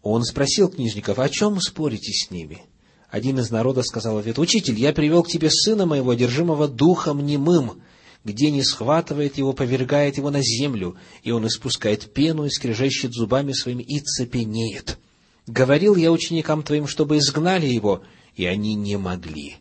Он 0.00 0.22
спросил 0.22 0.70
книжников, 0.70 1.18
о 1.18 1.28
чем 1.28 1.60
спорите 1.60 2.12
с 2.12 2.30
ними? 2.30 2.62
Один 3.10 3.40
из 3.40 3.50
народа 3.50 3.82
сказал 3.82 4.18
ответ, 4.18 4.38
«Учитель, 4.38 4.78
я 4.78 4.92
привел 4.92 5.24
к 5.24 5.28
тебе 5.28 5.50
сына 5.50 5.84
моего, 5.84 6.12
одержимого 6.12 6.68
духом 6.68 7.26
немым, 7.26 7.82
где 8.24 8.50
не 8.50 8.62
схватывает 8.62 9.36
его, 9.36 9.52
повергает 9.52 10.16
его 10.16 10.30
на 10.30 10.42
землю, 10.42 10.96
и 11.22 11.32
он 11.32 11.46
испускает 11.46 12.12
пену 12.12 12.44
и 12.44 12.50
скрежещет 12.50 13.12
зубами 13.12 13.52
своими 13.52 13.82
и 13.82 13.98
цепенеет. 13.98 14.98
Говорил 15.46 15.96
я 15.96 16.12
ученикам 16.12 16.62
твоим, 16.62 16.86
чтобы 16.86 17.18
изгнали 17.18 17.66
его, 17.66 18.02
и 18.36 18.44
они 18.44 18.74
не 18.74 18.96
могли. 18.96 19.56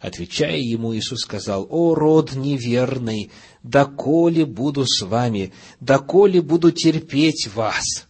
Отвечая 0.00 0.58
ему, 0.58 0.94
Иисус 0.94 1.20
сказал, 1.20 1.66
«О, 1.70 1.94
род 1.94 2.34
неверный, 2.34 3.30
доколе 3.62 4.44
буду 4.44 4.84
с 4.86 5.02
вами, 5.02 5.52
доколе 5.80 6.40
буду 6.40 6.72
терпеть 6.72 7.48
вас». 7.54 8.06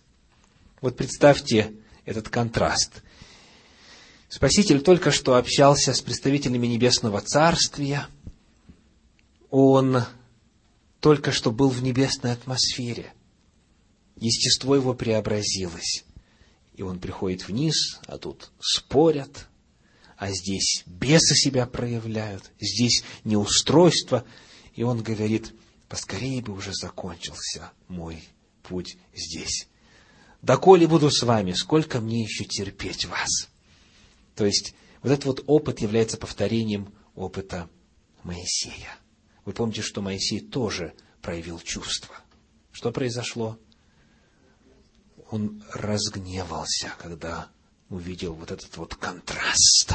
Вот 0.81 0.97
представьте 0.97 1.73
этот 2.05 2.29
контраст. 2.29 3.03
Спаситель 4.29 4.83
только 4.83 5.11
что 5.11 5.37
общался 5.37 5.95
с 5.95 6.03
представителями 6.03 6.67
Небесного 6.67 7.21
Царствия, 7.23 8.09
он 9.51 10.05
только 11.01 11.33
что 11.33 11.51
был 11.51 11.71
в 11.71 11.83
небесной 11.83 12.33
атмосфере. 12.33 13.15
Естество 14.17 14.77
его 14.77 14.93
преобразилось. 14.93 16.05
И 16.75 16.83
он 16.83 17.01
приходит 17.01 17.49
вниз, 17.49 18.01
а 18.07 18.19
тут 18.19 18.51
спорят, 18.61 19.49
а 20.17 20.31
здесь 20.31 20.83
бесы 20.87 21.35
себя 21.35 21.67
проявляют, 21.67 22.51
здесь 22.61 23.05
неустройство. 23.25 24.25
И 24.75 24.83
он 24.83 25.03
говорит, 25.03 25.55
поскорее 25.89 26.43
бы 26.43 26.53
уже 26.53 26.75
закончился 26.75 27.73
мой 27.89 28.23
путь 28.63 28.99
здесь. 29.15 29.69
Доколе 30.43 30.87
буду 30.87 31.11
с 31.11 31.23
вами, 31.23 31.53
сколько 31.53 32.01
мне 32.01 32.23
еще 32.23 32.45
терпеть 32.45 33.07
вас? 33.07 33.49
То 34.39 34.47
есть, 34.47 34.73
вот 35.03 35.11
этот 35.11 35.25
вот 35.25 35.45
опыт 35.49 35.81
является 35.81 36.17
повторением 36.17 36.95
опыта 37.17 37.69
Моисея. 38.23 38.97
Вы 39.45 39.53
помните, 39.53 39.83
что 39.83 40.01
Моисей 40.01 40.39
тоже 40.39 40.95
проявил 41.23 41.59
чувство. 41.59 42.15
Что 42.71 42.93
произошло? 42.93 43.59
Он 45.33 45.65
разгневался, 45.73 46.95
когда 47.01 47.51
увидел 47.89 48.33
вот 48.33 48.53
этот 48.53 48.77
вот 48.77 48.95
контраст. 48.95 49.95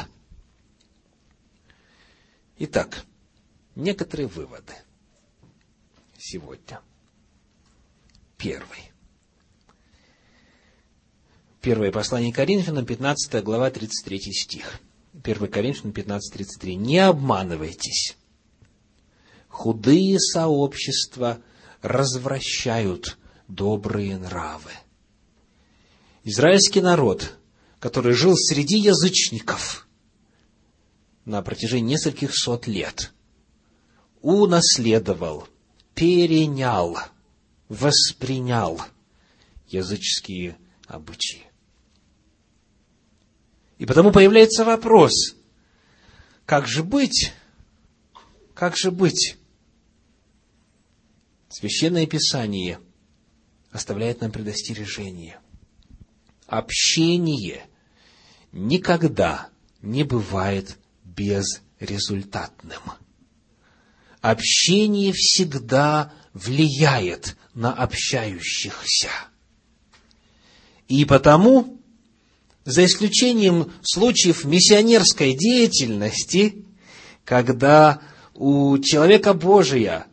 Итак, 2.58 3.06
некоторые 3.74 4.26
выводы 4.26 4.74
сегодня. 6.18 6.82
Первый. 8.36 8.93
Первое 11.64 11.90
послание 11.90 12.30
Коринфянам, 12.30 12.84
15 12.84 13.42
глава, 13.42 13.70
33 13.70 14.20
стих. 14.34 14.80
1 15.24 15.48
Коринфянам 15.48 15.94
15, 15.94 16.34
33. 16.34 16.76
«Не 16.76 16.98
обманывайтесь. 16.98 18.18
худые 19.48 20.20
сообщества 20.20 21.40
развращают 21.80 23.16
добрые 23.48 24.18
нравы. 24.18 24.72
Израильский 26.24 26.82
народ, 26.82 27.34
который 27.78 28.12
жил 28.12 28.36
среди 28.36 28.76
язычников 28.76 29.88
на 31.24 31.40
протяжении 31.40 31.92
нескольких 31.92 32.36
сот 32.36 32.66
лет, 32.66 33.10
унаследовал, 34.20 35.48
перенял, 35.94 36.98
воспринял 37.70 38.82
языческие 39.66 40.58
обычаи. 40.88 41.53
И 43.78 43.86
потому 43.86 44.12
появляется 44.12 44.64
вопрос, 44.64 45.36
как 46.46 46.68
же 46.68 46.82
быть? 46.82 47.32
Как 48.54 48.76
же 48.76 48.90
быть? 48.90 49.36
Священное 51.48 52.06
Писание 52.06 52.78
оставляет 53.70 54.20
нам 54.20 54.30
предостережение. 54.30 55.40
Общение 56.46 57.66
никогда 58.52 59.48
не 59.82 60.04
бывает 60.04 60.76
безрезультатным. 61.04 62.80
Общение 64.20 65.12
всегда 65.12 66.12
влияет 66.32 67.36
на 67.54 67.72
общающихся. 67.72 69.10
И 70.88 71.04
потому 71.04 71.80
за 72.64 72.84
исключением 72.84 73.72
случаев 73.82 74.44
миссионерской 74.44 75.34
деятельности, 75.34 76.64
когда 77.24 78.00
у 78.34 78.78
человека 78.78 79.34
Божия, 79.34 80.06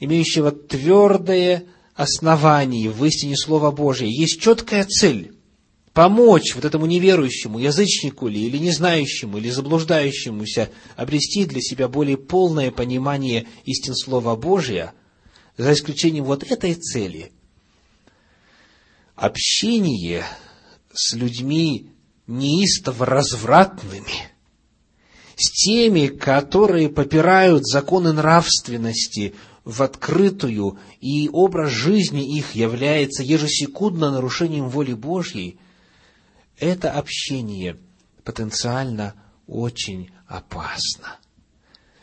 имеющего 0.00 0.50
твердое 0.50 1.64
основание 1.94 2.90
в 2.90 3.04
истине 3.04 3.36
Слова 3.36 3.70
Божия, 3.70 4.08
есть 4.08 4.40
четкая 4.40 4.84
цель 4.84 5.32
помочь 5.92 6.56
вот 6.56 6.64
этому 6.64 6.86
неверующему, 6.86 7.60
язычнику 7.60 8.26
ли, 8.26 8.44
или 8.46 8.58
не 8.58 8.72
знающему, 8.72 9.38
или 9.38 9.48
заблуждающемуся 9.48 10.70
обрести 10.96 11.46
для 11.46 11.60
себя 11.60 11.86
более 11.86 12.16
полное 12.16 12.72
понимание 12.72 13.46
истин 13.64 13.94
Слова 13.94 14.34
Божия, 14.34 14.92
за 15.56 15.72
исключением 15.72 16.24
вот 16.24 16.42
этой 16.50 16.74
цели, 16.74 17.30
общение 19.14 20.24
с 20.94 21.14
людьми 21.14 21.90
неистово 22.26 23.04
развратными, 23.04 24.30
с 25.36 25.50
теми, 25.50 26.06
которые 26.06 26.88
попирают 26.88 27.66
законы 27.66 28.12
нравственности 28.12 29.34
в 29.64 29.82
открытую, 29.82 30.78
и 31.00 31.28
образ 31.32 31.70
жизни 31.70 32.36
их 32.36 32.54
является 32.54 33.22
ежесекундно 33.22 34.10
нарушением 34.10 34.68
воли 34.68 34.94
Божьей, 34.94 35.58
это 36.58 36.92
общение 36.92 37.78
потенциально 38.22 39.14
очень 39.46 40.10
опасно. 40.26 41.18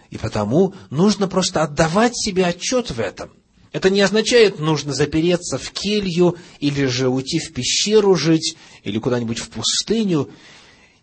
И 0.10 0.18
потому 0.18 0.74
нужно 0.90 1.28
просто 1.28 1.64
отдавать 1.64 2.16
себе 2.16 2.46
отчет 2.46 2.92
в 2.92 3.00
этом. 3.00 3.32
Это 3.72 3.90
не 3.90 4.02
означает, 4.02 4.60
нужно 4.60 4.94
запереться 4.94 5.58
в 5.58 5.72
келью, 5.72 6.38
или 6.60 6.86
же 6.86 7.08
уйти 7.08 7.40
в 7.40 7.54
пещеру 7.54 8.16
жить, 8.16 8.58
или 8.84 9.00
куда-нибудь 9.00 9.40
в 9.40 9.50
пустыню. 9.50 10.30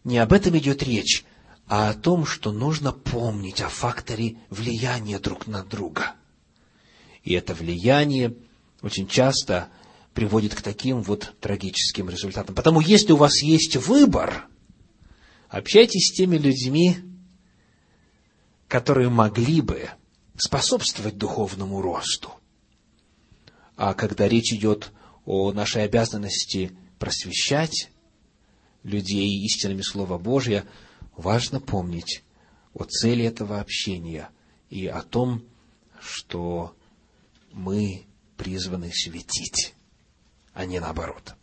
Не 0.05 0.19
об 0.19 0.33
этом 0.33 0.57
идет 0.59 0.83
речь, 0.83 1.25
а 1.67 1.91
о 1.91 1.95
том, 1.95 2.27
что 2.27 2.53
нужно 2.53 2.93
помнить 2.93 3.63
о 3.63 3.69
факторе 3.69 4.37
влияния 4.51 5.19
друг 5.19 5.47
на 5.47 5.65
друга. 5.65 6.15
И 7.25 7.33
это 7.33 7.55
влияние 7.55 8.35
очень 8.83 9.09
часто 9.09 9.69
приводит 10.13 10.55
к 10.55 10.61
таким 10.61 11.03
вот 11.03 11.35
трагическим 11.41 12.11
результатам. 12.11 12.55
Потому 12.55 12.81
если 12.81 13.13
у 13.13 13.17
вас 13.17 13.43
есть 13.43 13.77
выбор, 13.77 14.47
общайтесь 15.49 16.09
с 16.09 16.15
теми 16.15 16.37
людьми, 16.37 16.99
которые 18.67 19.09
могли 19.09 19.63
бы 19.63 19.89
способствовать 20.37 21.17
духовному 21.17 21.81
росту. 21.81 22.33
А 23.79 23.95
когда 23.95 24.27
речь 24.27 24.53
идет 24.53 24.91
о 25.25 25.53
нашей 25.53 25.85
обязанности 25.85 26.77
просвещать 26.99 27.93
людей 28.83 29.41
истинами 29.45 29.83
Слова 29.83 30.19
Божия, 30.19 30.67
важно 31.17 31.61
помнить 31.61 32.25
о 32.75 32.83
цели 32.83 33.25
этого 33.25 33.61
общения 33.61 34.31
и 34.69 34.89
о 34.89 35.03
том, 35.03 35.45
что 36.01 36.77
мы 37.53 38.05
призваны 38.37 38.91
светить, 38.93 39.75
а 40.55 40.67
не 40.67 40.81
наоборот. 40.81 41.37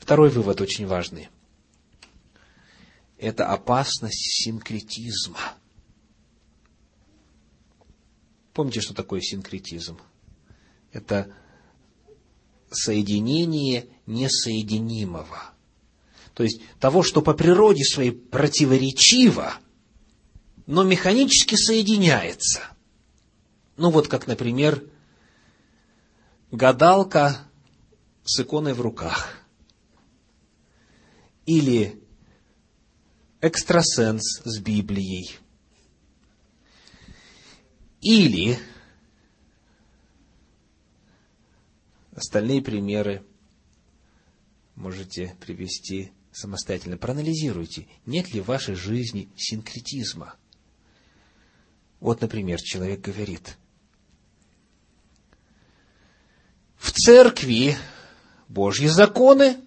Второй 0.00 0.30
вывод 0.30 0.62
очень 0.62 0.86
важный. 0.86 1.28
Это 3.18 3.52
опасность 3.52 4.42
синкретизма. 4.44 5.40
Помните, 8.54 8.80
что 8.80 8.94
такое 8.94 9.20
синкретизм? 9.20 9.98
Это 10.90 11.34
соединение 12.70 13.88
несоединимого. 14.06 15.52
То 16.34 16.42
есть 16.42 16.60
того, 16.78 17.02
что 17.02 17.22
по 17.22 17.32
природе 17.32 17.84
своей 17.84 18.12
противоречиво, 18.12 19.54
но 20.66 20.82
механически 20.82 21.54
соединяется. 21.54 22.62
Ну 23.76 23.90
вот 23.90 24.08
как, 24.08 24.26
например, 24.26 24.84
гадалка 26.50 27.48
с 28.24 28.40
иконой 28.40 28.74
в 28.74 28.80
руках. 28.80 29.38
Или 31.46 32.02
экстрасенс 33.40 34.42
с 34.44 34.58
Библией. 34.58 35.36
Или 38.00 38.58
Остальные 42.16 42.62
примеры 42.62 43.22
можете 44.74 45.36
привести 45.38 46.12
самостоятельно. 46.32 46.96
Проанализируйте, 46.96 47.88
нет 48.06 48.32
ли 48.32 48.40
в 48.40 48.46
вашей 48.46 48.74
жизни 48.74 49.28
синкретизма. 49.36 50.34
Вот, 52.00 52.22
например, 52.22 52.58
человек 52.58 53.02
говорит, 53.02 53.58
в 56.78 56.90
церкви 56.90 57.76
Божьи 58.48 58.86
законы, 58.86 59.58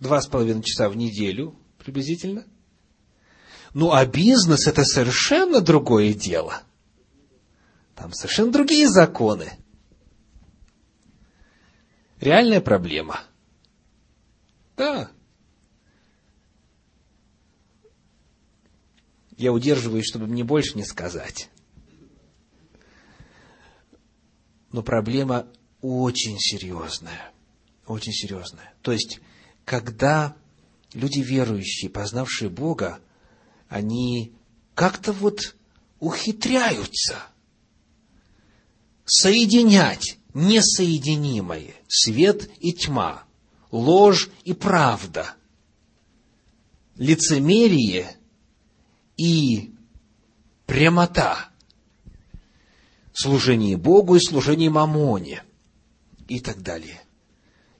два 0.00 0.20
с 0.20 0.26
половиной 0.26 0.64
часа 0.64 0.90
в 0.90 0.96
неделю 0.98 1.58
приблизительно. 1.78 2.46
Ну, 3.72 3.92
а 3.92 4.04
бизнес– 4.04 4.66
это 4.68 4.84
совершенно 4.84 5.62
другое 5.62 6.12
дело. 6.12 6.62
Там 7.96 8.12
совершенно 8.12 8.52
другие 8.52 8.88
законы. 8.88 9.52
Реальная 12.20 12.60
проблема. 12.60 13.20
Да. 14.76 15.10
Я 19.38 19.52
удерживаюсь, 19.52 20.06
чтобы 20.06 20.26
мне 20.26 20.44
больше 20.44 20.76
не 20.76 20.84
сказать. 20.84 21.48
Но 24.72 24.82
проблема 24.82 25.48
очень 25.80 26.38
серьезная. 26.38 27.32
Очень 27.86 28.12
серьезная. 28.12 28.74
То 28.82 28.92
есть, 28.92 29.20
когда 29.64 30.36
люди 30.92 31.20
верующие, 31.20 31.90
познавшие 31.90 32.50
Бога, 32.50 33.00
они 33.68 34.34
как-то 34.74 35.12
вот 35.12 35.56
ухитряются– 35.98 37.16
соединять 39.06 40.18
несоединимое, 40.34 41.74
свет 41.88 42.50
и 42.60 42.72
тьма, 42.72 43.22
ложь 43.70 44.28
и 44.44 44.52
правда, 44.52 45.34
лицемерие 46.96 48.16
и 49.16 49.72
прямота, 50.66 51.48
служение 53.14 53.78
Богу 53.78 54.16
и 54.16 54.20
служение 54.20 54.68
Мамоне 54.68 55.42
и 56.28 56.40
так 56.40 56.62
далее. 56.62 57.00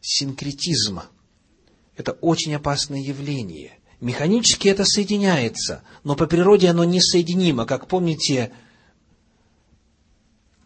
Синкретизм– 0.01 1.01
это 1.97 2.12
очень 2.12 2.55
опасное 2.55 3.01
явление. 3.01 3.79
Механически 4.01 4.68
это 4.68 4.85
соединяется, 4.85 5.83
но 6.05 6.14
по 6.14 6.27
природе 6.27 6.68
оно 6.68 6.85
несоединимо. 6.85 7.66
Как 7.66 7.89
помните, 7.89 8.53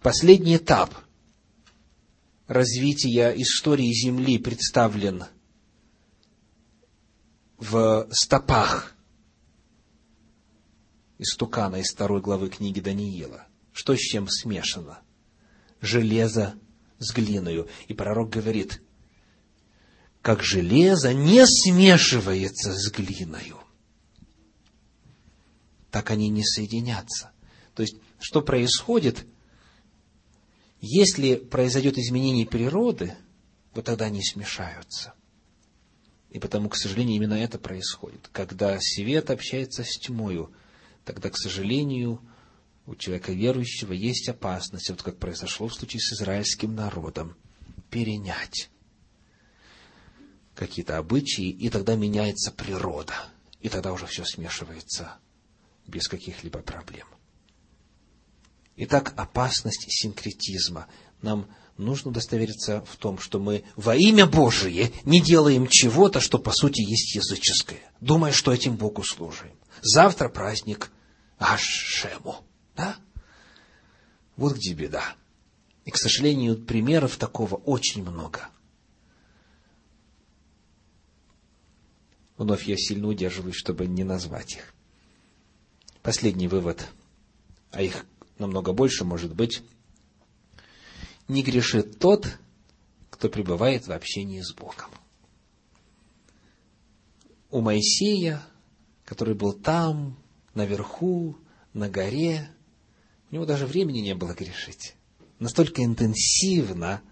Последний 0.02 0.56
этап 0.56 0.94
развития 2.46 3.34
истории 3.36 3.92
Земли 3.92 4.38
представлен 4.38 5.24
в 7.58 8.08
стопах 8.10 8.96
истукана 11.18 11.76
из 11.76 11.92
второй 11.92 12.22
главы 12.22 12.48
книги 12.48 12.80
Даниила. 12.80 13.46
Что 13.74 13.94
с 13.94 13.98
чем 13.98 14.26
смешано? 14.26 15.00
Железо 15.82 16.54
с 16.98 17.12
глиною. 17.12 17.68
И 17.86 17.92
пророк 17.92 18.30
говорит, 18.30 18.80
как 20.22 20.42
железо 20.42 21.12
не 21.12 21.44
смешивается 21.46 22.72
с 22.72 22.90
глиною, 22.90 23.58
так 25.90 26.10
они 26.10 26.30
не 26.30 26.42
соединятся. 26.42 27.32
То 27.74 27.82
есть, 27.82 27.96
что 28.18 28.40
происходит, 28.40 29.26
если 30.80 31.36
произойдет 31.36 31.98
изменение 31.98 32.46
природы, 32.46 33.14
вот 33.74 33.84
тогда 33.84 34.06
они 34.06 34.22
смешаются. 34.22 35.14
И 36.30 36.38
потому, 36.38 36.68
к 36.68 36.76
сожалению, 36.76 37.16
именно 37.16 37.34
это 37.34 37.58
происходит. 37.58 38.28
Когда 38.32 38.78
свет 38.80 39.30
общается 39.30 39.84
с 39.84 39.98
тьмою, 39.98 40.52
тогда, 41.04 41.28
к 41.28 41.36
сожалению, 41.36 42.20
у 42.86 42.94
человека 42.94 43.32
верующего 43.32 43.92
есть 43.92 44.28
опасность, 44.28 44.90
вот 44.90 45.02
как 45.02 45.18
произошло 45.18 45.68
в 45.68 45.74
случае 45.74 46.00
с 46.00 46.12
израильским 46.12 46.74
народом, 46.74 47.36
перенять 47.90 48.70
какие-то 50.54 50.98
обычаи, 50.98 51.48
и 51.48 51.68
тогда 51.68 51.96
меняется 51.96 52.52
природа. 52.52 53.14
И 53.60 53.68
тогда 53.68 53.92
уже 53.92 54.06
все 54.06 54.24
смешивается 54.24 55.18
без 55.86 56.08
каких-либо 56.08 56.60
проблем. 56.60 57.06
Итак, 58.82 59.12
опасность 59.18 59.84
синкретизма. 59.90 60.86
Нам 61.20 61.50
нужно 61.76 62.12
удостовериться 62.12 62.82
в 62.86 62.96
том, 62.96 63.18
что 63.18 63.38
мы 63.38 63.62
во 63.76 63.94
имя 63.94 64.24
Божие 64.24 64.90
не 65.04 65.20
делаем 65.20 65.66
чего-то, 65.66 66.18
что 66.18 66.38
по 66.38 66.50
сути 66.50 66.80
есть 66.80 67.14
языческое, 67.14 67.80
думая, 68.00 68.32
что 68.32 68.54
этим 68.54 68.76
Богу 68.76 69.02
служим. 69.02 69.50
Завтра 69.82 70.30
праздник 70.30 70.90
Ашему. 71.36 72.42
Да? 72.74 72.96
Вот 74.36 74.56
где 74.56 74.72
беда. 74.72 75.14
И, 75.84 75.90
к 75.90 75.98
сожалению, 75.98 76.56
примеров 76.56 77.18
такого 77.18 77.56
очень 77.56 78.02
много. 78.02 78.48
Вновь 82.38 82.64
я 82.64 82.78
сильно 82.78 83.08
удерживаюсь, 83.08 83.56
чтобы 83.56 83.86
не 83.86 84.04
назвать 84.04 84.54
их. 84.54 84.72
Последний 86.00 86.48
вывод, 86.48 86.88
а 87.72 87.82
их 87.82 88.06
намного 88.40 88.72
больше 88.72 89.04
может 89.04 89.34
быть, 89.34 89.62
не 91.28 91.42
грешит 91.42 91.98
тот, 91.98 92.26
кто 93.10 93.28
пребывает 93.28 93.86
в 93.86 93.92
общении 93.92 94.40
с 94.40 94.52
Богом. 94.52 94.90
У 97.50 97.60
Моисея, 97.60 98.42
который 99.04 99.34
был 99.34 99.52
там, 99.52 100.16
наверху, 100.54 101.36
на 101.72 101.88
горе, 101.88 102.50
у 103.30 103.34
него 103.34 103.44
даже 103.44 103.66
времени 103.66 104.00
не 104.00 104.14
было 104.14 104.32
грешить. 104.32 104.94
Настолько 105.38 105.84
интенсивно 105.84 107.02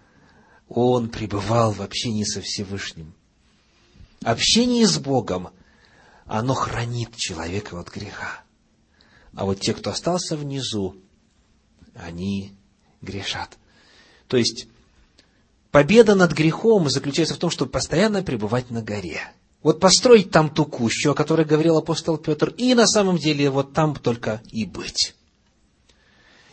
он 0.67 1.09
пребывал 1.09 1.71
в 1.71 1.81
общении 1.81 2.23
со 2.23 2.41
Всевышним. 2.41 3.13
Общение 4.21 4.85
с 4.85 4.99
Богом, 4.99 5.49
оно 6.25 6.53
хранит 6.53 7.15
человека 7.15 7.79
от 7.79 7.89
греха. 7.89 8.43
А 9.33 9.45
вот 9.45 9.61
те, 9.61 9.73
кто 9.73 9.91
остался 9.91 10.35
внизу, 10.35 10.95
они 11.95 12.53
грешат. 13.01 13.57
То 14.27 14.37
есть, 14.37 14.67
победа 15.71 16.15
над 16.15 16.33
грехом 16.33 16.89
заключается 16.89 17.35
в 17.35 17.39
том, 17.39 17.49
чтобы 17.49 17.71
постоянно 17.71 18.23
пребывать 18.23 18.69
на 18.69 18.81
горе. 18.81 19.21
Вот 19.61 19.79
построить 19.79 20.31
там 20.31 20.53
ту 20.53 20.65
кущу, 20.65 21.11
о 21.11 21.15
которой 21.15 21.45
говорил 21.45 21.77
апостол 21.77 22.17
Петр, 22.17 22.53
и 22.57 22.73
на 22.73 22.87
самом 22.87 23.17
деле 23.17 23.49
вот 23.49 23.73
там 23.73 23.95
только 23.95 24.41
и 24.51 24.65
быть. 24.65 25.15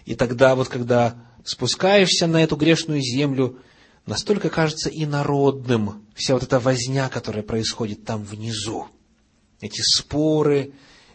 И 0.05 0.15
тогда 0.15 0.55
вот 0.55 0.69
когда 0.69 1.17
спускаешься 1.45 2.27
на 2.27 2.43
эту 2.43 2.57
грешную 2.57 3.01
землю, 3.01 3.59
настолько 4.07 4.51
кажется 4.51 4.89
инородным 4.89 6.05
вся 6.15 6.35
вот 6.35 6.43
эта 6.43 6.59
возня, 6.59 7.09
которая 7.09 7.43
происходит 7.43 8.05
там 8.05 8.25
внизу. 8.25 8.89
Эти 9.61 9.81
споры, 9.83 10.73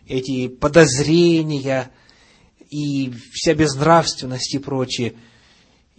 эти 0.08 0.48
подозрения 0.48 1.92
и 2.72 3.14
вся 3.32 3.54
безнравственность 3.54 4.56
и 4.56 4.60
прочее– 4.60 5.16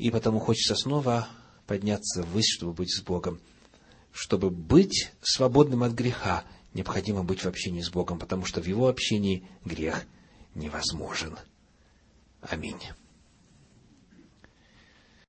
и 0.03 0.11
потому 0.11 0.41
хочется 0.41 0.75
снова 0.75 1.29
подняться 1.67 2.23
ввысь, 2.23 2.51
чтобы 2.51 2.73
быть 2.73 2.93
с 2.93 3.01
Богом. 3.01 3.41
Чтобы 4.13 4.51
быть 4.51 5.13
свободным 5.23 5.85
от 5.85 5.93
греха, 5.93 6.45
необходимо 6.75 7.23
быть 7.23 7.41
в 7.41 7.47
общении 7.47 7.83
с 7.83 7.91
Богом, 7.91 8.19
потому 8.19 8.45
что 8.45 8.61
в 8.61 8.67
Его 8.67 8.89
общении 8.89 9.47
грех 9.65 10.05
невозможен. 10.55 11.39
Аминь. 12.41 12.81